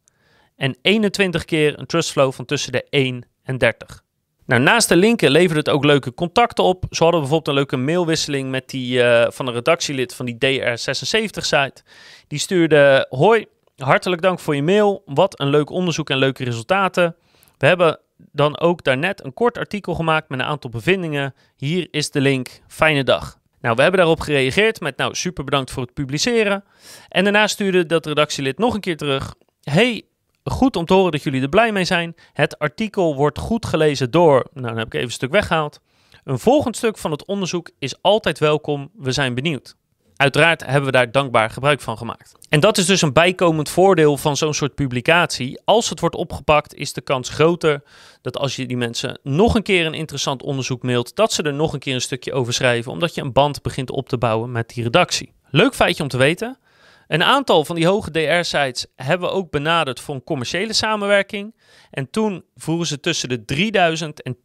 en 0.56 0.76
21 0.82 1.44
keer 1.44 1.78
een 1.78 1.86
trustflow 1.86 2.32
van 2.32 2.44
tussen 2.44 2.72
de 2.72 2.86
1 2.90 3.26
en 3.42 3.58
30. 3.58 4.04
Nou, 4.46 4.62
naast 4.62 4.88
de 4.88 4.96
linken 4.96 5.30
levert 5.30 5.56
het 5.56 5.68
ook 5.68 5.84
leuke 5.84 6.14
contacten 6.14 6.64
op. 6.64 6.84
Zo 6.90 7.02
hadden 7.02 7.22
we 7.22 7.26
bijvoorbeeld 7.26 7.48
een 7.48 7.54
leuke 7.54 7.76
mailwisseling 7.76 8.50
met 8.50 8.68
die 8.68 8.98
uh, 8.98 9.26
van 9.28 9.46
een 9.46 9.54
redactielid 9.54 10.14
van 10.14 10.26
die 10.26 10.34
DR76-site. 10.34 11.82
Die 12.28 12.38
stuurde: 12.38 13.06
Hoi, 13.08 13.46
hartelijk 13.76 14.22
dank 14.22 14.38
voor 14.40 14.54
je 14.54 14.62
mail. 14.62 15.02
Wat 15.04 15.40
een 15.40 15.48
leuk 15.48 15.70
onderzoek 15.70 16.10
en 16.10 16.18
leuke 16.18 16.44
resultaten. 16.44 17.16
We 17.58 17.66
hebben 17.66 18.00
dan 18.16 18.58
ook 18.58 18.84
daarnet 18.84 19.24
een 19.24 19.34
kort 19.34 19.58
artikel 19.58 19.94
gemaakt 19.94 20.28
met 20.28 20.38
een 20.38 20.46
aantal 20.46 20.70
bevindingen. 20.70 21.34
Hier 21.56 21.88
is 21.90 22.10
de 22.10 22.20
link. 22.20 22.60
Fijne 22.66 23.04
dag. 23.04 23.38
Nou, 23.60 23.74
we 23.74 23.82
hebben 23.82 24.00
daarop 24.00 24.20
gereageerd 24.20 24.80
met 24.80 24.96
nou 24.96 25.14
super 25.14 25.44
bedankt 25.44 25.70
voor 25.70 25.82
het 25.82 25.94
publiceren. 25.94 26.64
En 27.08 27.24
daarna 27.24 27.46
stuurde 27.46 27.86
dat 27.86 28.06
redactielid 28.06 28.58
nog 28.58 28.74
een 28.74 28.80
keer 28.80 28.96
terug. 28.96 29.34
Hey, 29.62 30.02
goed 30.44 30.76
om 30.76 30.84
te 30.84 30.94
horen 30.94 31.12
dat 31.12 31.22
jullie 31.22 31.42
er 31.42 31.48
blij 31.48 31.72
mee 31.72 31.84
zijn. 31.84 32.14
Het 32.32 32.58
artikel 32.58 33.14
wordt 33.14 33.38
goed 33.38 33.66
gelezen 33.66 34.10
door. 34.10 34.46
Nou, 34.52 34.66
dan 34.66 34.76
heb 34.76 34.86
ik 34.86 34.94
even 34.94 35.06
een 35.06 35.12
stuk 35.12 35.30
weggehaald. 35.30 35.80
Een 36.24 36.38
volgend 36.38 36.76
stuk 36.76 36.98
van 36.98 37.10
het 37.10 37.26
onderzoek 37.26 37.70
is 37.78 38.02
altijd 38.02 38.38
welkom. 38.38 38.90
We 38.94 39.12
zijn 39.12 39.34
benieuwd. 39.34 39.76
Uiteraard 40.16 40.64
hebben 40.64 40.84
we 40.84 40.90
daar 40.90 41.12
dankbaar 41.12 41.50
gebruik 41.50 41.80
van 41.80 41.98
gemaakt. 41.98 42.32
En 42.48 42.60
dat 42.60 42.78
is 42.78 42.86
dus 42.86 43.02
een 43.02 43.12
bijkomend 43.12 43.68
voordeel 43.68 44.16
van 44.16 44.36
zo'n 44.36 44.54
soort 44.54 44.74
publicatie. 44.74 45.60
Als 45.64 45.88
het 45.88 46.00
wordt 46.00 46.16
opgepakt, 46.16 46.74
is 46.74 46.92
de 46.92 47.00
kans 47.00 47.28
groter 47.28 47.82
dat 48.22 48.38
als 48.38 48.56
je 48.56 48.66
die 48.66 48.76
mensen 48.76 49.18
nog 49.22 49.54
een 49.54 49.62
keer 49.62 49.86
een 49.86 49.94
interessant 49.94 50.42
onderzoek 50.42 50.82
mailt, 50.82 51.16
dat 51.16 51.32
ze 51.32 51.42
er 51.42 51.54
nog 51.54 51.72
een 51.72 51.78
keer 51.78 51.94
een 51.94 52.00
stukje 52.00 52.32
over 52.32 52.52
schrijven, 52.52 52.92
omdat 52.92 53.14
je 53.14 53.20
een 53.20 53.32
band 53.32 53.62
begint 53.62 53.90
op 53.90 54.08
te 54.08 54.18
bouwen 54.18 54.52
met 54.52 54.68
die 54.68 54.84
redactie. 54.84 55.32
Leuk 55.50 55.74
feitje 55.74 56.02
om 56.02 56.08
te 56.08 56.16
weten. 56.16 56.58
Een 57.06 57.22
aantal 57.22 57.64
van 57.64 57.76
die 57.76 57.86
hoge 57.86 58.10
DR-sites 58.10 58.86
hebben 58.96 59.28
we 59.28 59.34
ook 59.34 59.50
benaderd 59.50 60.00
voor 60.00 60.14
een 60.14 60.24
commerciële 60.24 60.72
samenwerking. 60.72 61.54
En 61.90 62.10
toen 62.10 62.44
vroegen 62.54 62.86
ze 62.86 63.00
tussen 63.00 63.28
de 63.28 63.44
3000 63.44 64.22
en 64.22 64.36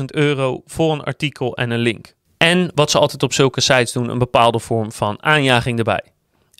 10.000 0.00 0.04
euro 0.06 0.62
voor 0.64 0.92
een 0.92 1.02
artikel 1.02 1.56
en 1.56 1.70
een 1.70 1.78
link. 1.78 2.14
En 2.42 2.70
wat 2.74 2.90
ze 2.90 2.98
altijd 2.98 3.22
op 3.22 3.32
zulke 3.32 3.60
sites 3.60 3.92
doen, 3.92 4.08
een 4.08 4.18
bepaalde 4.18 4.58
vorm 4.58 4.92
van 4.92 5.22
aanjaging 5.22 5.78
erbij. 5.78 6.02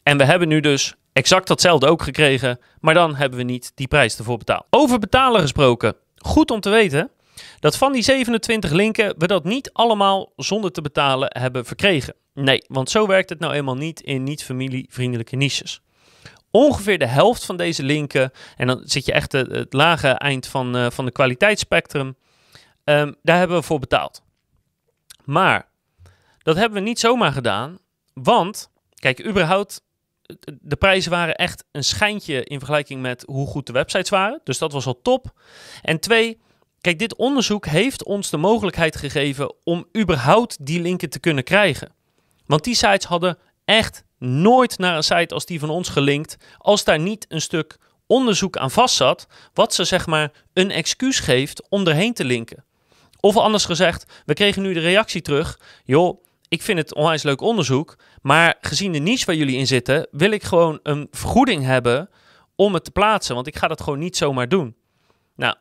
En 0.02 0.16
we 0.18 0.24
hebben 0.24 0.48
nu 0.48 0.60
dus 0.60 0.94
exact 1.12 1.46
datzelfde 1.46 1.86
ook 1.86 2.02
gekregen, 2.02 2.60
maar 2.80 2.94
dan 2.94 3.14
hebben 3.14 3.38
we 3.38 3.44
niet 3.44 3.72
die 3.74 3.88
prijs 3.88 4.18
ervoor 4.18 4.38
betaald. 4.38 4.66
Over 4.70 4.98
betalen 4.98 5.40
gesproken, 5.40 5.94
goed 6.16 6.50
om 6.50 6.60
te 6.60 6.70
weten 6.70 7.10
dat 7.60 7.76
van 7.76 7.92
die 7.92 8.02
27 8.02 8.70
linken 8.70 9.14
we 9.18 9.26
dat 9.26 9.44
niet 9.44 9.72
allemaal 9.72 10.32
zonder 10.36 10.72
te 10.72 10.82
betalen 10.82 11.28
hebben 11.38 11.64
verkregen. 11.64 12.14
Nee, 12.34 12.64
want 12.68 12.90
zo 12.90 13.06
werkt 13.06 13.28
het 13.28 13.38
nou 13.38 13.52
eenmaal 13.52 13.76
niet 13.76 14.00
in 14.00 14.22
niet-familievriendelijke 14.22 15.36
niches. 15.36 15.82
Ongeveer 16.50 16.98
de 16.98 17.06
helft 17.06 17.44
van 17.44 17.56
deze 17.56 17.82
linken, 17.82 18.30
en 18.56 18.66
dan 18.66 18.80
zit 18.84 19.06
je 19.06 19.12
echt 19.12 19.32
het, 19.32 19.72
lage 19.72 20.08
eind 20.08 20.46
van, 20.46 20.76
uh, 20.76 20.90
van 20.90 21.04
de 21.04 21.12
kwaliteitsspectrum, 21.12 22.16
um, 22.84 23.14
daar 23.22 23.38
hebben 23.38 23.56
we 23.56 23.62
voor 23.62 23.78
betaald. 23.78 24.22
Maar 25.24 25.70
dat 26.42 26.56
hebben 26.56 26.82
we 26.82 26.88
niet 26.88 27.00
zomaar 27.00 27.32
gedaan, 27.32 27.78
want, 28.14 28.70
kijk, 28.94 29.26
überhaupt, 29.26 29.82
de 30.61 30.76
prijzen 30.76 31.11
waren 31.11 31.34
echt 31.34 31.64
een 31.72 31.84
schijntje 31.84 32.44
in 32.44 32.58
vergelijking 32.58 33.02
met 33.02 33.22
hoe 33.26 33.46
goed 33.46 33.66
de 33.66 33.72
websites 33.72 34.11
waren. 34.11 34.40
Dus 34.44 34.58
dat 34.58 34.72
was 34.72 34.87
al 34.87 35.00
top. 35.02 35.32
En 35.82 36.00
twee, 36.00 36.40
kijk, 36.80 36.99
dit 36.99 37.16
onderzoek 37.16 37.66
heeft 37.66 38.04
ons 38.04 38.30
de 38.30 38.37
mogelijkheid 38.37 38.96
gegeven 38.96 39.54
om 39.64 39.87
überhaupt 39.99 40.66
die 40.66 40.80
linken 40.80 41.11
te 41.11 41.20
kunnen 41.20 41.44
krijgen. 41.44 41.92
Want 42.46 42.64
die 42.64 42.75
sites 42.75 43.04
hadden 43.04 43.38
echt 43.64 44.04
nooit 44.18 44.78
naar 44.78 44.96
een 44.96 45.02
site 45.02 45.34
als 45.34 45.46
die 45.46 45.61
van 45.61 45.70
ons 45.70 45.88
gelinkt, 45.88 46.37
als 46.58 46.84
daar 46.84 46.99
niet 46.99 47.26
een 47.28 47.40
stuk 47.40 47.78
onderzoek 48.06 48.56
aan 48.56 48.70
vast 48.70 48.94
zat, 48.94 49.26
wat 49.54 49.75
ze 49.75 49.84
zeg 49.84 50.06
maar 50.06 50.32
een 50.52 50.70
excuus 50.70 51.20
geeft 51.20 51.68
om 51.68 51.87
erheen 51.87 52.14
te 52.14 52.25
linken. 52.25 52.64
Of 53.20 53.37
anders 53.37 53.64
gezegd, 53.64 54.22
we 54.25 54.34
kregen 54.34 54.62
nu 54.62 54.72
de 54.72 54.80
reactie 54.80 55.20
terug, 55.20 55.61
joh, 55.84 56.22
ik 56.52 56.62
vind 56.62 56.78
het 56.78 56.94
onwijs 56.94 57.23
leuk 57.23 57.40
onderzoek, 57.40 57.97
maar 58.23 58.56
gezien 58.61 58.92
de 58.92 58.99
niche 58.99 59.26
waar 59.26 59.35
jullie 59.35 59.56
in 59.56 59.66
zitten, 59.66 60.06
wil 60.11 60.30
ik 60.30 60.42
gewoon 60.42 60.80
een 60.82 61.09
vergoeding 61.11 61.64
hebben 61.64 62.09
om 62.56 62.75
het 62.75 62.85
te 62.85 62.90
plaatsen, 62.90 63.35
want 63.35 63.47
ik 63.47 63.56
ga 63.56 63.68
dat 63.68 63.80
gewoon 63.80 63.99
niet 63.99 64.16
zomaar 64.16 64.49
doen. 64.49 64.76
Nou, 65.37 65.54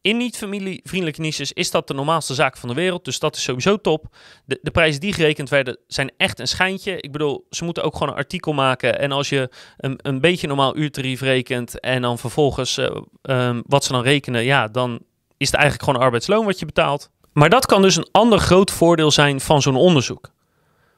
in 0.00 0.16
niet-familievriendelijke 0.16 1.20
niches 1.20 1.52
is 1.52 1.70
dat 1.70 1.86
de 1.88 1.94
normaalste 1.94 2.34
zaak 2.34 2.56
van 2.56 2.68
de 2.68 2.74
wereld. 2.74 3.04
Dus 3.04 3.18
dat 3.18 3.36
is 3.36 3.42
sowieso 3.42 3.76
top. 3.76 4.16
De, 4.44 4.70
prijzen 4.72 5.00
die 5.00 5.12
gerekend 5.12 5.48
werden 5.48 5.78
zijn 5.86 6.12
echt 6.16 6.38
een 6.38 6.48
schijntje. 6.48 7.00
Ik 7.00 7.12
bedoel, 7.12 7.46
ze 7.50 7.64
moeten 7.64 7.82
ook 7.82 7.92
gewoon 7.92 8.08
een 8.08 8.18
artikel 8.18 8.52
maken. 8.52 8.98
En 8.98 9.12
als 9.12 9.28
je 9.28 9.50
een, 9.76 9.98
een 10.02 10.20
beetje 10.20 10.46
normaal 10.46 10.76
uurtarief 10.76 11.20
rekent 11.20 11.80
en 11.80 12.02
dan 12.02 12.18
vervolgens 12.18 12.78
uh, 12.78 12.86
um, 13.22 13.62
wat 13.66 13.84
ze 13.84 13.92
dan 13.92 14.02
rekenen, 14.02 14.44
ja, 14.44 14.68
dan 14.68 15.00
is 15.36 15.46
het 15.46 15.56
eigenlijk 15.56 15.84
gewoon 15.84 16.00
arbeidsloon 16.00 16.44
wat 16.44 16.58
je 16.58 16.66
betaalt. 16.66 17.10
Maar 17.32 17.50
dat 17.50 17.66
kan 17.66 17.82
dus 17.82 17.96
een 17.96 18.08
ander 18.10 18.38
groot 18.38 18.70
voordeel 18.70 19.10
zijn 19.10 19.40
van 19.40 19.62
zo'n 19.62 19.76
onderzoek. 19.76 20.36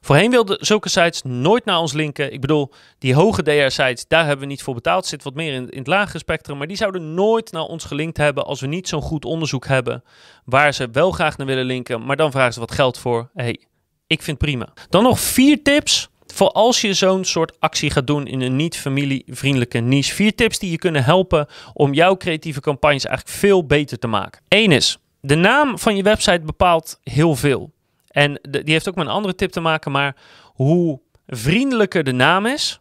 Voorheen 0.00 0.30
wilden 0.30 0.56
zulke 0.60 0.88
sites 0.88 1.22
nooit 1.22 1.64
naar 1.64 1.78
ons 1.78 1.92
linken. 1.92 2.32
Ik 2.32 2.40
bedoel, 2.40 2.72
die 2.98 3.14
hoge 3.14 3.42
DR-sites, 3.42 4.06
daar 4.08 4.24
hebben 4.24 4.40
we 4.40 4.50
niet 4.50 4.62
voor 4.62 4.74
betaald. 4.74 5.06
Zit 5.06 5.22
wat 5.22 5.34
meer 5.34 5.52
in, 5.52 5.70
in 5.70 5.78
het 5.78 5.86
lagere 5.86 6.18
spectrum. 6.18 6.58
Maar 6.58 6.66
die 6.66 6.76
zouden 6.76 7.14
nooit 7.14 7.52
naar 7.52 7.62
ons 7.62 7.84
gelinkt 7.84 8.16
hebben 8.16 8.44
als 8.44 8.60
we 8.60 8.66
niet 8.66 8.88
zo'n 8.88 9.02
goed 9.02 9.24
onderzoek 9.24 9.66
hebben. 9.66 10.04
Waar 10.44 10.74
ze 10.74 10.88
wel 10.92 11.10
graag 11.10 11.36
naar 11.36 11.46
willen 11.46 11.64
linken. 11.64 12.04
Maar 12.04 12.16
dan 12.16 12.30
vragen 12.30 12.52
ze 12.52 12.60
wat 12.60 12.72
geld 12.72 12.98
voor. 12.98 13.30
hey, 13.34 13.60
ik 14.06 14.22
vind 14.22 14.38
prima. 14.38 14.72
Dan 14.88 15.02
nog 15.02 15.20
vier 15.20 15.62
tips 15.62 16.08
voor 16.26 16.50
als 16.50 16.80
je 16.80 16.94
zo'n 16.94 17.24
soort 17.24 17.60
actie 17.60 17.90
gaat 17.90 18.06
doen 18.06 18.26
in 18.26 18.40
een 18.40 18.56
niet 18.56 18.76
familievriendelijke 18.76 19.78
niche. 19.78 20.14
Vier 20.14 20.34
tips 20.34 20.58
die 20.58 20.70
je 20.70 20.78
kunnen 20.78 21.04
helpen 21.04 21.46
om 21.72 21.94
jouw 21.94 22.16
creatieve 22.16 22.60
campagnes 22.60 23.04
eigenlijk 23.04 23.38
veel 23.38 23.66
beter 23.66 23.98
te 23.98 24.06
maken. 24.06 24.42
Eén 24.48 24.72
is, 24.72 24.98
de 25.20 25.34
naam 25.34 25.78
van 25.78 25.96
je 25.96 26.02
website 26.02 26.40
bepaalt 26.44 27.00
heel 27.02 27.36
veel. 27.36 27.70
En 28.10 28.40
die 28.50 28.72
heeft 28.72 28.88
ook 28.88 28.94
met 28.94 29.06
een 29.06 29.12
andere 29.12 29.34
tip 29.34 29.50
te 29.50 29.60
maken, 29.60 29.92
maar 29.92 30.16
hoe 30.44 31.00
vriendelijker 31.26 32.04
de 32.04 32.12
naam 32.12 32.46
is, 32.46 32.78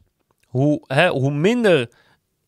hoe, 0.48 0.84
hè, 0.88 1.10
hoe 1.10 1.32
minder 1.32 1.90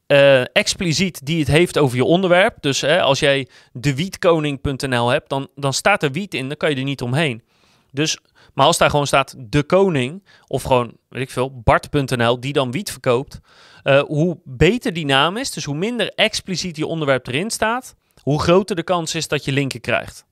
uh, 0.07 0.41
expliciet 0.41 1.25
die 1.25 1.39
het 1.39 1.47
heeft 1.47 1.77
over 1.77 1.97
je 1.97 2.03
onderwerp. 2.03 2.57
Dus 2.59 2.81
hè, 2.81 3.01
als 3.01 3.19
jij 3.19 3.47
dewietkoning.nl 3.73 5.09
hebt, 5.09 5.29
dan, 5.29 5.47
dan 5.55 5.73
staat 5.73 6.03
er 6.03 6.11
wiet 6.11 6.33
in, 6.33 6.47
dan 6.47 6.57
kan 6.57 6.69
je 6.69 6.75
er 6.75 6.83
niet 6.83 7.01
omheen. 7.01 7.43
Dus, 7.91 8.17
maar 8.53 8.65
als 8.65 8.77
daar 8.77 8.89
gewoon 8.89 9.07
staat 9.07 9.35
de 9.37 9.63
koning, 9.63 10.27
of 10.47 10.63
gewoon, 10.63 10.97
weet 11.09 11.21
ik 11.21 11.29
veel, 11.29 11.61
Bart.nl, 11.63 12.39
die 12.39 12.53
dan 12.53 12.71
wiet 12.71 12.91
verkoopt, 12.91 13.39
uh, 13.83 14.01
hoe 14.01 14.39
beter 14.43 14.93
die 14.93 15.05
naam 15.05 15.37
is, 15.37 15.51
dus 15.51 15.63
hoe 15.63 15.75
minder 15.75 16.09
expliciet 16.09 16.77
je 16.77 16.85
onderwerp 16.85 17.27
erin 17.27 17.49
staat, 17.49 17.95
hoe 18.21 18.41
groter 18.41 18.75
de 18.75 18.83
kans 18.83 19.15
is 19.15 19.27
dat 19.27 19.45
je 19.45 19.51
linken 19.51 19.81
krijgt. 19.81 20.25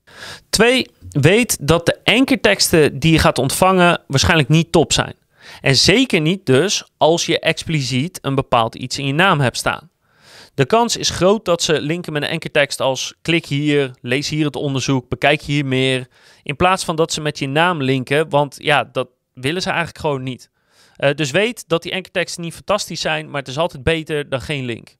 Twee, 0.50 0.86
weet 1.10 1.66
dat 1.66 1.86
de 1.86 1.98
ankerteksten 2.04 2.98
die 2.98 3.12
je 3.12 3.18
gaat 3.18 3.38
ontvangen 3.38 4.02
waarschijnlijk 4.06 4.48
niet 4.48 4.72
top 4.72 4.92
zijn. 4.92 5.14
En 5.60 5.76
zeker 5.76 6.20
niet 6.20 6.46
dus 6.46 6.84
als 6.96 7.26
je 7.26 7.40
expliciet 7.40 8.18
een 8.22 8.34
bepaald 8.34 8.74
iets 8.74 8.98
in 8.98 9.06
je 9.06 9.12
naam 9.12 9.40
hebt 9.40 9.56
staan. 9.56 9.90
De 10.54 10.66
kans 10.66 10.96
is 10.96 11.10
groot 11.10 11.44
dat 11.44 11.62
ze 11.62 11.80
linken 11.80 12.12
met 12.12 12.22
een 12.22 12.30
ankertekst 12.30 12.80
als 12.80 13.14
klik 13.22 13.46
hier, 13.46 13.90
lees 14.00 14.28
hier 14.28 14.44
het 14.44 14.56
onderzoek, 14.56 15.08
bekijk 15.08 15.42
hier 15.42 15.66
meer. 15.66 16.06
In 16.42 16.56
plaats 16.56 16.84
van 16.84 16.96
dat 16.96 17.12
ze 17.12 17.20
met 17.20 17.38
je 17.38 17.48
naam 17.48 17.82
linken, 17.82 18.28
want 18.28 18.56
ja, 18.58 18.84
dat 18.84 19.08
willen 19.34 19.62
ze 19.62 19.68
eigenlijk 19.68 19.98
gewoon 19.98 20.22
niet. 20.22 20.50
Uh, 20.96 21.10
dus 21.14 21.30
weet 21.30 21.64
dat 21.68 21.82
die 21.82 21.94
ankerteksten 21.94 22.42
niet 22.42 22.54
fantastisch 22.54 23.00
zijn, 23.00 23.30
maar 23.30 23.40
het 23.40 23.48
is 23.48 23.58
altijd 23.58 23.82
beter 23.82 24.28
dan 24.28 24.40
geen 24.40 24.64
link. 24.64 24.96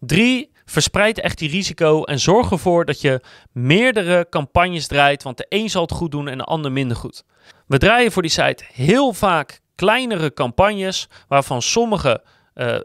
Drie, 0.00 0.50
verspreid 0.64 1.20
echt 1.20 1.38
die 1.38 1.50
risico 1.50 2.04
en 2.04 2.20
zorg 2.20 2.50
ervoor 2.50 2.84
dat 2.84 3.00
je 3.00 3.20
meerdere 3.52 4.26
campagnes 4.30 4.86
draait, 4.86 5.22
want 5.22 5.36
de 5.36 5.46
een 5.48 5.70
zal 5.70 5.82
het 5.82 5.92
goed 5.92 6.10
doen 6.10 6.28
en 6.28 6.38
de 6.38 6.44
ander 6.44 6.72
minder 6.72 6.96
goed. 6.96 7.24
We 7.66 7.78
draaien 7.78 8.12
voor 8.12 8.22
die 8.22 8.30
site 8.30 8.64
heel 8.72 9.12
vaak 9.12 9.60
kleinere 9.74 10.32
campagnes, 10.32 11.08
waarvan 11.28 11.62
sommige 11.62 12.22
uh, 12.54 12.76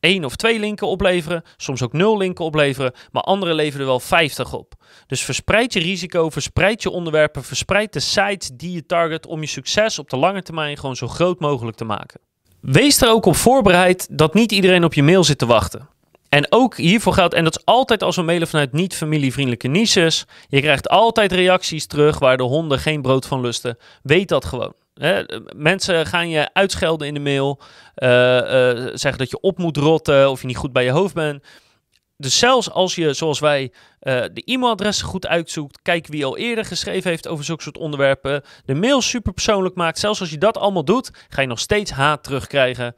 één 0.00 0.24
of 0.24 0.36
twee 0.36 0.58
linken 0.58 0.86
opleveren, 0.86 1.42
soms 1.56 1.82
ook 1.82 1.92
nul 1.92 2.16
linken 2.16 2.44
opleveren, 2.44 2.92
maar 3.12 3.22
andere 3.22 3.54
leveren 3.54 3.80
er 3.80 3.86
wel 3.86 4.00
50 4.00 4.52
op. 4.52 4.74
Dus 5.06 5.24
verspreid 5.24 5.72
je 5.72 5.80
risico, 5.80 6.30
verspreid 6.30 6.82
je 6.82 6.90
onderwerpen, 6.90 7.44
verspreid 7.44 7.92
de 7.92 8.00
sites 8.00 8.50
die 8.54 8.72
je 8.72 8.86
target 8.86 9.26
om 9.26 9.40
je 9.40 9.46
succes 9.46 9.98
op 9.98 10.10
de 10.10 10.16
lange 10.16 10.42
termijn 10.42 10.76
gewoon 10.76 10.96
zo 10.96 11.08
groot 11.08 11.40
mogelijk 11.40 11.76
te 11.76 11.84
maken. 11.84 12.20
Wees 12.60 13.02
er 13.02 13.10
ook 13.10 13.26
op 13.26 13.36
voorbereid 13.36 14.08
dat 14.10 14.34
niet 14.34 14.52
iedereen 14.52 14.84
op 14.84 14.94
je 14.94 15.02
mail 15.02 15.24
zit 15.24 15.38
te 15.38 15.46
wachten. 15.46 15.88
En 16.34 16.46
ook 16.48 16.76
hiervoor 16.76 17.12
geldt, 17.12 17.34
en 17.34 17.44
dat 17.44 17.58
is 17.58 17.64
altijd 17.64 18.02
als 18.02 18.16
we 18.16 18.22
mailen 18.22 18.48
vanuit 18.48 18.72
niet-familievriendelijke 18.72 19.68
niches. 19.68 20.24
Je 20.48 20.60
krijgt 20.60 20.88
altijd 20.88 21.32
reacties 21.32 21.86
terug 21.86 22.18
waar 22.18 22.36
de 22.36 22.42
honden 22.42 22.78
geen 22.78 23.02
brood 23.02 23.26
van 23.26 23.40
lusten. 23.40 23.78
Weet 24.02 24.28
dat 24.28 24.44
gewoon. 24.44 24.74
Hè? 24.94 25.22
Mensen 25.56 26.06
gaan 26.06 26.28
je 26.28 26.50
uitschelden 26.52 27.06
in 27.06 27.14
de 27.14 27.20
mail, 27.20 27.60
uh, 27.96 28.08
uh, 28.08 28.40
zeggen 28.92 29.18
dat 29.18 29.30
je 29.30 29.40
op 29.40 29.58
moet 29.58 29.76
rotten 29.76 30.30
of 30.30 30.40
je 30.40 30.46
niet 30.46 30.56
goed 30.56 30.72
bij 30.72 30.84
je 30.84 30.90
hoofd 30.90 31.14
bent. 31.14 31.44
Dus 32.16 32.38
zelfs 32.38 32.70
als 32.70 32.94
je, 32.94 33.12
zoals 33.12 33.40
wij, 33.40 33.62
uh, 33.62 33.72
de 34.32 34.42
e-mailadressen 34.44 35.06
goed 35.06 35.26
uitzoekt, 35.26 35.82
kijk 35.82 36.06
wie 36.06 36.24
al 36.24 36.36
eerder 36.36 36.64
geschreven 36.64 37.10
heeft 37.10 37.28
over 37.28 37.44
zulke 37.44 37.62
soort 37.62 37.78
onderwerpen, 37.78 38.42
de 38.64 38.74
mail 38.74 39.00
super 39.00 39.32
persoonlijk 39.32 39.74
maakt, 39.74 39.98
zelfs 39.98 40.20
als 40.20 40.30
je 40.30 40.38
dat 40.38 40.58
allemaal 40.58 40.84
doet, 40.84 41.10
ga 41.28 41.40
je 41.40 41.48
nog 41.48 41.58
steeds 41.60 41.90
haat 41.90 42.24
terugkrijgen 42.24 42.94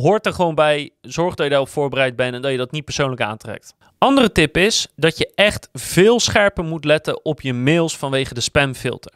hoort 0.00 0.26
er 0.26 0.32
gewoon 0.32 0.54
bij. 0.54 0.90
Zorg 1.00 1.34
dat 1.34 1.44
je 1.44 1.50
daarop 1.50 1.68
voorbereid 1.68 2.16
bent 2.16 2.34
en 2.34 2.42
dat 2.42 2.50
je 2.50 2.56
dat 2.56 2.70
niet 2.70 2.84
persoonlijk 2.84 3.20
aantrekt. 3.20 3.74
Andere 3.98 4.32
tip 4.32 4.56
is 4.56 4.86
dat 4.96 5.18
je 5.18 5.32
echt 5.34 5.68
veel 5.72 6.20
scherper 6.20 6.64
moet 6.64 6.84
letten 6.84 7.24
op 7.24 7.40
je 7.40 7.52
mails 7.52 7.96
vanwege 7.96 8.34
de 8.34 8.40
spamfilter. 8.40 9.12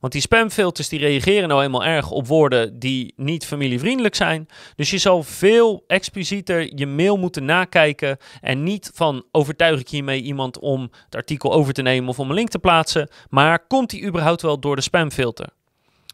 Want 0.00 0.12
die 0.12 0.22
spamfilters 0.22 0.88
die 0.88 0.98
reageren 0.98 1.48
nou 1.48 1.62
eenmaal 1.62 1.84
erg 1.84 2.10
op 2.10 2.26
woorden 2.26 2.78
die 2.78 3.12
niet 3.16 3.46
familievriendelijk 3.46 4.14
zijn. 4.14 4.48
Dus 4.76 4.90
je 4.90 4.98
zal 4.98 5.22
veel 5.22 5.84
explicieter 5.86 6.76
je 6.78 6.86
mail 6.86 7.16
moeten 7.16 7.44
nakijken. 7.44 8.16
En 8.40 8.62
niet 8.62 8.90
van 8.94 9.24
overtuig 9.32 9.80
ik 9.80 9.88
hiermee 9.88 10.22
iemand 10.22 10.58
om 10.58 10.90
het 11.04 11.16
artikel 11.16 11.52
over 11.52 11.72
te 11.72 11.82
nemen 11.82 12.08
of 12.08 12.18
om 12.18 12.28
een 12.28 12.34
link 12.34 12.48
te 12.48 12.58
plaatsen. 12.58 13.08
Maar 13.28 13.66
komt 13.66 13.90
die 13.90 14.04
überhaupt 14.06 14.42
wel 14.42 14.60
door 14.60 14.76
de 14.76 14.82
spamfilter? 14.82 15.48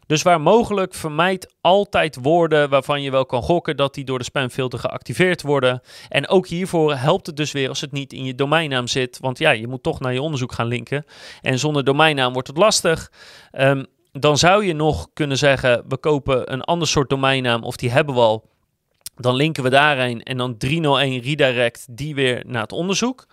Dus 0.07 0.21
waar 0.21 0.41
mogelijk 0.41 0.93
vermijd 0.93 1.53
altijd 1.61 2.17
woorden 2.21 2.69
waarvan 2.69 3.01
je 3.01 3.11
wel 3.11 3.25
kan 3.25 3.41
gokken 3.41 3.77
dat 3.77 3.93
die 3.93 4.05
door 4.05 4.17
de 4.17 4.23
spamfilter 4.23 4.79
geactiveerd 4.79 5.41
worden. 5.41 5.81
En 6.09 6.27
ook 6.27 6.47
hiervoor 6.47 6.95
helpt 6.95 7.27
het 7.27 7.37
dus 7.37 7.51
weer 7.51 7.69
als 7.69 7.81
het 7.81 7.91
niet 7.91 8.13
in 8.13 8.23
je 8.23 8.35
domeinnaam 8.35 8.87
zit. 8.87 9.17
Want 9.19 9.37
ja, 9.39 9.51
je 9.51 9.67
moet 9.67 9.83
toch 9.83 9.99
naar 9.99 10.13
je 10.13 10.21
onderzoek 10.21 10.51
gaan 10.51 10.67
linken. 10.67 11.05
En 11.41 11.59
zonder 11.59 11.83
domeinnaam 11.83 12.33
wordt 12.33 12.47
het 12.47 12.57
lastig. 12.57 13.11
Um, 13.51 13.85
dan 14.11 14.37
zou 14.37 14.65
je 14.65 14.73
nog 14.73 15.07
kunnen 15.13 15.37
zeggen, 15.37 15.83
we 15.87 15.97
kopen 15.97 16.53
een 16.53 16.61
ander 16.61 16.87
soort 16.87 17.09
domeinnaam 17.09 17.63
of 17.63 17.75
die 17.75 17.91
hebben 17.91 18.15
we 18.15 18.21
al. 18.21 18.49
Dan 19.15 19.35
linken 19.35 19.63
we 19.63 19.69
daarheen 19.69 20.23
en 20.23 20.37
dan 20.37 20.57
301 20.57 21.19
redirect 21.19 21.85
die 21.89 22.15
weer 22.15 22.43
naar 22.45 22.61
het 22.61 22.71
onderzoek. 22.71 23.25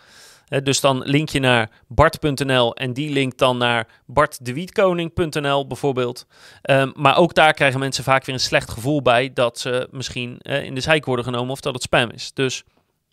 Dus 0.62 0.80
dan 0.80 1.02
link 1.04 1.28
je 1.28 1.40
naar 1.40 1.70
bart.nl 1.88 2.74
en 2.74 2.92
die 2.92 3.10
linkt 3.10 3.38
dan 3.38 3.58
naar 3.58 3.88
bartdewietkoning.nl 4.06 5.66
bijvoorbeeld. 5.66 6.26
Um, 6.62 6.92
maar 6.96 7.16
ook 7.16 7.34
daar 7.34 7.54
krijgen 7.54 7.80
mensen 7.80 8.04
vaak 8.04 8.24
weer 8.24 8.34
een 8.34 8.40
slecht 8.40 8.70
gevoel 8.70 9.02
bij 9.02 9.32
dat 9.32 9.58
ze 9.58 9.88
misschien 9.90 10.38
uh, 10.42 10.64
in 10.64 10.74
de 10.74 10.80
zeik 10.80 11.04
worden 11.04 11.24
genomen 11.24 11.50
of 11.50 11.60
dat 11.60 11.74
het 11.74 11.82
spam 11.82 12.10
is. 12.10 12.32
Dus 12.32 12.64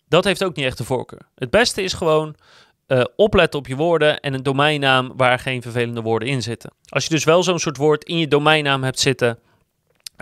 dat 0.08 0.24
heeft 0.24 0.44
ook 0.44 0.56
niet 0.56 0.66
echt 0.66 0.78
de 0.78 0.84
voorkeur. 0.84 1.28
Het 1.34 1.50
beste 1.50 1.82
is 1.82 1.92
gewoon 1.92 2.34
uh, 2.86 3.04
opletten 3.16 3.58
op 3.58 3.66
je 3.66 3.76
woorden 3.76 4.20
en 4.20 4.34
een 4.34 4.42
domeinnaam 4.42 5.12
waar 5.16 5.38
geen 5.38 5.62
vervelende 5.62 6.00
woorden 6.00 6.28
in 6.28 6.42
zitten. 6.42 6.72
Als 6.88 7.04
je 7.04 7.10
dus 7.10 7.24
wel 7.24 7.42
zo'n 7.42 7.58
soort 7.58 7.76
woord 7.76 8.04
in 8.04 8.18
je 8.18 8.28
domeinnaam 8.28 8.82
hebt 8.82 9.00
zitten, 9.00 9.38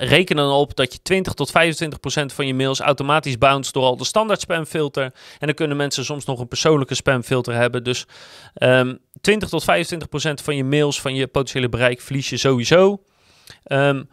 reken 0.02 0.36
dan 0.36 0.52
op 0.52 0.76
dat 0.76 0.92
je 0.92 1.02
20 1.02 1.32
tot 1.32 1.50
25 1.50 2.00
procent 2.00 2.32
van 2.32 2.46
je 2.46 2.54
mails 2.54 2.80
automatisch 2.80 3.38
bounce 3.38 3.72
door 3.72 3.84
al 3.84 3.96
de 3.96 4.04
standaard 4.04 4.40
spamfilter. 4.40 5.04
En 5.38 5.46
dan 5.46 5.54
kunnen 5.54 5.76
mensen 5.76 6.04
soms 6.04 6.24
nog 6.24 6.40
een 6.40 6.48
persoonlijke 6.48 6.94
spamfilter 6.94 7.54
hebben. 7.54 7.84
Dus 7.84 8.06
um, 8.54 8.68
ehm, 8.68 8.94
20 9.20 9.48
tot 9.48 9.64
25 9.64 10.08
procent 10.08 10.42
van 10.42 10.56
je 10.56 10.64
mails, 10.64 11.00
van 11.00 11.14
je 11.14 11.26
potentiële 11.26 11.68
bereik, 11.68 12.00
verlies 12.00 12.30
je 12.30 12.36
sowieso. 12.36 13.02
Um, 13.64 14.08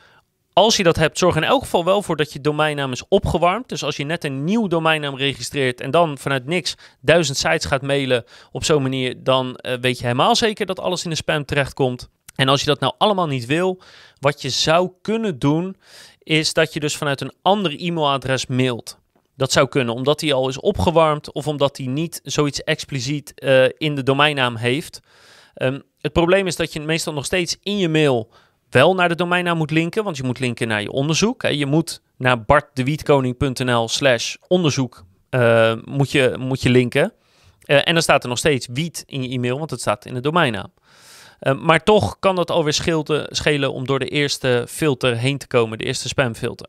als 0.54 0.78
je 0.78 0.84
dat 0.84 0.96
hebt, 0.96 1.18
zorg 1.18 1.36
in 1.36 1.44
elk 1.44 1.62
geval 1.62 1.86
wel 1.86 2.02
voor 2.02 2.16
dat 2.16 2.34
je 2.34 2.42
domeinnaam 2.42 2.92
is 2.92 3.08
opgewarmd. 3.08 3.70
Dus 3.70 3.84
als 3.84 3.98
je 3.98 4.04
net 4.04 4.24
een 4.24 4.44
nieuw 4.44 4.68
domeinnaam 4.68 5.16
registreert 5.16 5.82
en 5.82 5.92
dan 5.92 6.18
vanuit 6.18 6.46
niks 6.46 6.76
duizend 7.02 7.38
sites 7.38 7.66
gaat 7.66 7.82
mailen 7.82 8.24
op 8.52 8.64
zo'n 8.64 8.82
manier, 8.82 9.24
dan 9.24 9.60
uh, 9.62 9.74
weet 9.82 9.98
je 9.98 10.04
helemaal 10.04 10.36
zeker 10.36 10.66
dat 10.66 10.80
alles 10.80 11.04
in 11.04 11.10
de 11.10 11.16
spam 11.16 11.46
terechtkomt. 11.46 12.10
En 12.38 12.48
als 12.48 12.60
je 12.60 12.66
dat 12.66 12.80
nou 12.80 12.94
allemaal 12.98 13.28
niet 13.28 13.46
wil, 13.46 13.82
wat 14.20 14.42
je 14.42 14.50
zou 14.50 14.92
kunnen 15.02 15.40
doen, 15.40 15.76
is 16.24 16.54
dat 16.54 16.74
je 16.74 16.80
dus 16.80 16.98
vanuit 16.98 17.22
een 17.22 17.34
ander 17.42 17.80
e-mailadres 17.80 18.46
mailt. 18.46 19.00
Dat 19.36 19.52
zou 19.52 19.68
kunnen, 19.68 19.94
omdat 19.94 20.20
die 20.20 20.34
al 20.34 20.50
is 20.50 20.60
opgewarmd 20.60 21.32
of 21.32 21.48
omdat 21.48 21.76
die 21.76 21.90
niet 21.90 22.20
zoiets 22.24 22.64
expliciet 22.64 23.34
uh, 23.36 23.66
in 23.78 23.96
de 23.96 24.04
domeinnaam 24.04 24.56
heeft. 24.56 25.00
Um, 25.56 25.84
het 26.02 26.14
probleem 26.14 26.48
is 26.48 26.56
dat 26.56 26.74
je 26.74 26.80
meestal 26.80 27.14
nog 27.14 27.26
steeds 27.26 27.58
in 27.62 27.78
je 27.78 27.90
mail 27.90 28.30
wel 28.70 28.96
naar 28.96 29.10
de 29.10 29.16
domeinnaam 29.16 29.58
moet 29.58 29.72
linken, 29.72 30.04
want 30.04 30.18
je 30.18 30.24
moet 30.24 30.40
linken 30.40 30.68
naar 30.68 30.82
je 30.82 30.92
onderzoek. 30.92 31.42
Je 31.42 31.66
moet 31.66 32.02
naar 32.18 32.44
bartdewietkoning.nl 32.44 33.88
slash 33.88 34.36
onderzoek 34.48 35.06
uh, 35.32 35.74
moet, 35.84 36.12
je, 36.12 36.36
moet 36.40 36.62
je 36.62 36.70
linken. 36.70 37.14
Uh, 37.66 37.88
en 37.88 37.94
dan 37.94 38.02
staat 38.02 38.24
er 38.24 38.30
nog 38.30 38.38
steeds 38.38 38.68
wiet 38.72 39.04
in 39.08 39.24
je 39.24 39.30
e-mail, 39.30 39.58
want 39.58 39.72
het 39.72 39.80
staat 39.80 40.06
in 40.06 40.14
de 40.14 40.20
domeinnaam. 40.20 40.72
Uh, 41.42 41.54
maar 41.54 41.84
toch 41.84 42.20
kan 42.20 42.36
dat 42.36 42.52
alweer 42.52 42.74
schelen 43.30 43.74
om 43.74 43.86
door 43.86 44.00
de 44.00 44.08
eerste 44.08 44.66
filter 44.70 45.18
heen 45.18 45.38
te 45.38 45.48
komen, 45.48 45.78
de 45.78 45.84
eerste 45.84 46.08
spamfilter. 46.08 46.68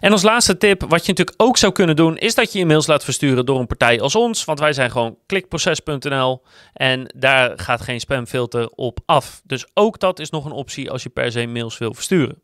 En 0.00 0.12
als 0.12 0.22
laatste 0.22 0.56
tip, 0.56 0.80
wat 0.80 1.06
je 1.06 1.12
natuurlijk 1.12 1.42
ook 1.42 1.56
zou 1.56 1.72
kunnen 1.72 1.96
doen, 1.96 2.16
is 2.16 2.34
dat 2.34 2.52
je 2.52 2.58
je 2.58 2.66
mails 2.66 2.86
laat 2.86 3.04
versturen 3.04 3.46
door 3.46 3.58
een 3.58 3.66
partij 3.66 4.00
als 4.00 4.14
ons. 4.14 4.44
Want 4.44 4.58
wij 4.58 4.72
zijn 4.72 4.90
gewoon 4.90 5.18
klikproces.nl 5.26 6.42
en 6.72 7.12
daar 7.16 7.58
gaat 7.58 7.80
geen 7.80 8.00
spamfilter 8.00 8.68
op 8.68 9.00
af. 9.06 9.40
Dus 9.44 9.66
ook 9.74 9.98
dat 9.98 10.18
is 10.18 10.30
nog 10.30 10.44
een 10.44 10.52
optie 10.52 10.90
als 10.90 11.02
je 11.02 11.08
per 11.08 11.32
se 11.32 11.46
mails 11.46 11.78
wil 11.78 11.94
versturen. 11.94 12.42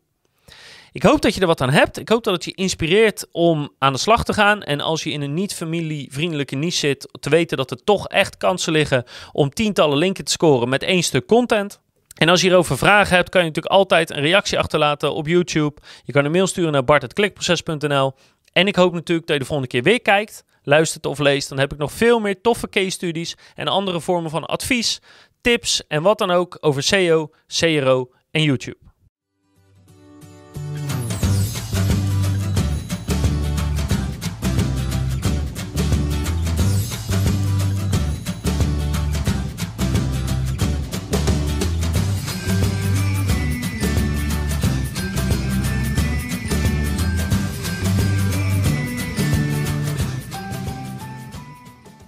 Ik 0.93 1.03
hoop 1.03 1.21
dat 1.21 1.35
je 1.35 1.41
er 1.41 1.47
wat 1.47 1.61
aan 1.61 1.69
hebt. 1.69 1.99
Ik 1.99 2.09
hoop 2.09 2.23
dat 2.23 2.33
het 2.33 2.45
je 2.45 2.53
inspireert 2.53 3.27
om 3.31 3.69
aan 3.77 3.93
de 3.93 3.99
slag 3.99 4.23
te 4.23 4.33
gaan. 4.33 4.63
En 4.63 4.81
als 4.81 5.03
je 5.03 5.11
in 5.11 5.21
een 5.21 5.33
niet 5.33 5.53
familievriendelijke 5.53 6.55
niche 6.55 6.77
zit, 6.77 7.09
te 7.19 7.29
weten 7.29 7.57
dat 7.57 7.71
er 7.71 7.83
toch 7.83 8.07
echt 8.07 8.37
kansen 8.37 8.71
liggen 8.71 9.03
om 9.31 9.49
tientallen 9.49 9.97
linken 9.97 10.25
te 10.25 10.31
scoren 10.31 10.69
met 10.69 10.83
één 10.83 11.03
stuk 11.03 11.27
content. 11.27 11.81
En 12.17 12.29
als 12.29 12.41
je 12.41 12.47
hierover 12.47 12.77
vragen 12.77 13.15
hebt, 13.15 13.29
kan 13.29 13.41
je 13.41 13.47
natuurlijk 13.47 13.75
altijd 13.75 14.09
een 14.09 14.21
reactie 14.21 14.59
achterlaten 14.59 15.13
op 15.13 15.27
YouTube. 15.27 15.81
Je 16.03 16.11
kan 16.11 16.25
een 16.25 16.31
mail 16.31 16.47
sturen 16.47 16.71
naar 16.71 16.83
bart.klikproces.nl. 16.83 18.13
En 18.53 18.67
ik 18.67 18.75
hoop 18.75 18.93
natuurlijk 18.93 19.27
dat 19.27 19.35
je 19.35 19.41
de 19.41 19.47
volgende 19.47 19.71
keer 19.71 19.83
weer 19.83 20.01
kijkt, 20.01 20.43
luistert 20.63 21.05
of 21.05 21.19
leest. 21.19 21.49
Dan 21.49 21.59
heb 21.59 21.73
ik 21.73 21.77
nog 21.77 21.91
veel 21.91 22.19
meer 22.19 22.41
toffe 22.41 22.69
case 22.69 22.89
studies 22.89 23.35
en 23.55 23.67
andere 23.67 24.01
vormen 24.01 24.31
van 24.31 24.45
advies, 24.45 25.01
tips 25.41 25.87
en 25.87 26.01
wat 26.01 26.17
dan 26.17 26.31
ook 26.31 26.57
over 26.59 26.83
SEO, 26.83 27.31
CRO 27.47 28.11
en 28.31 28.43
YouTube. 28.43 28.90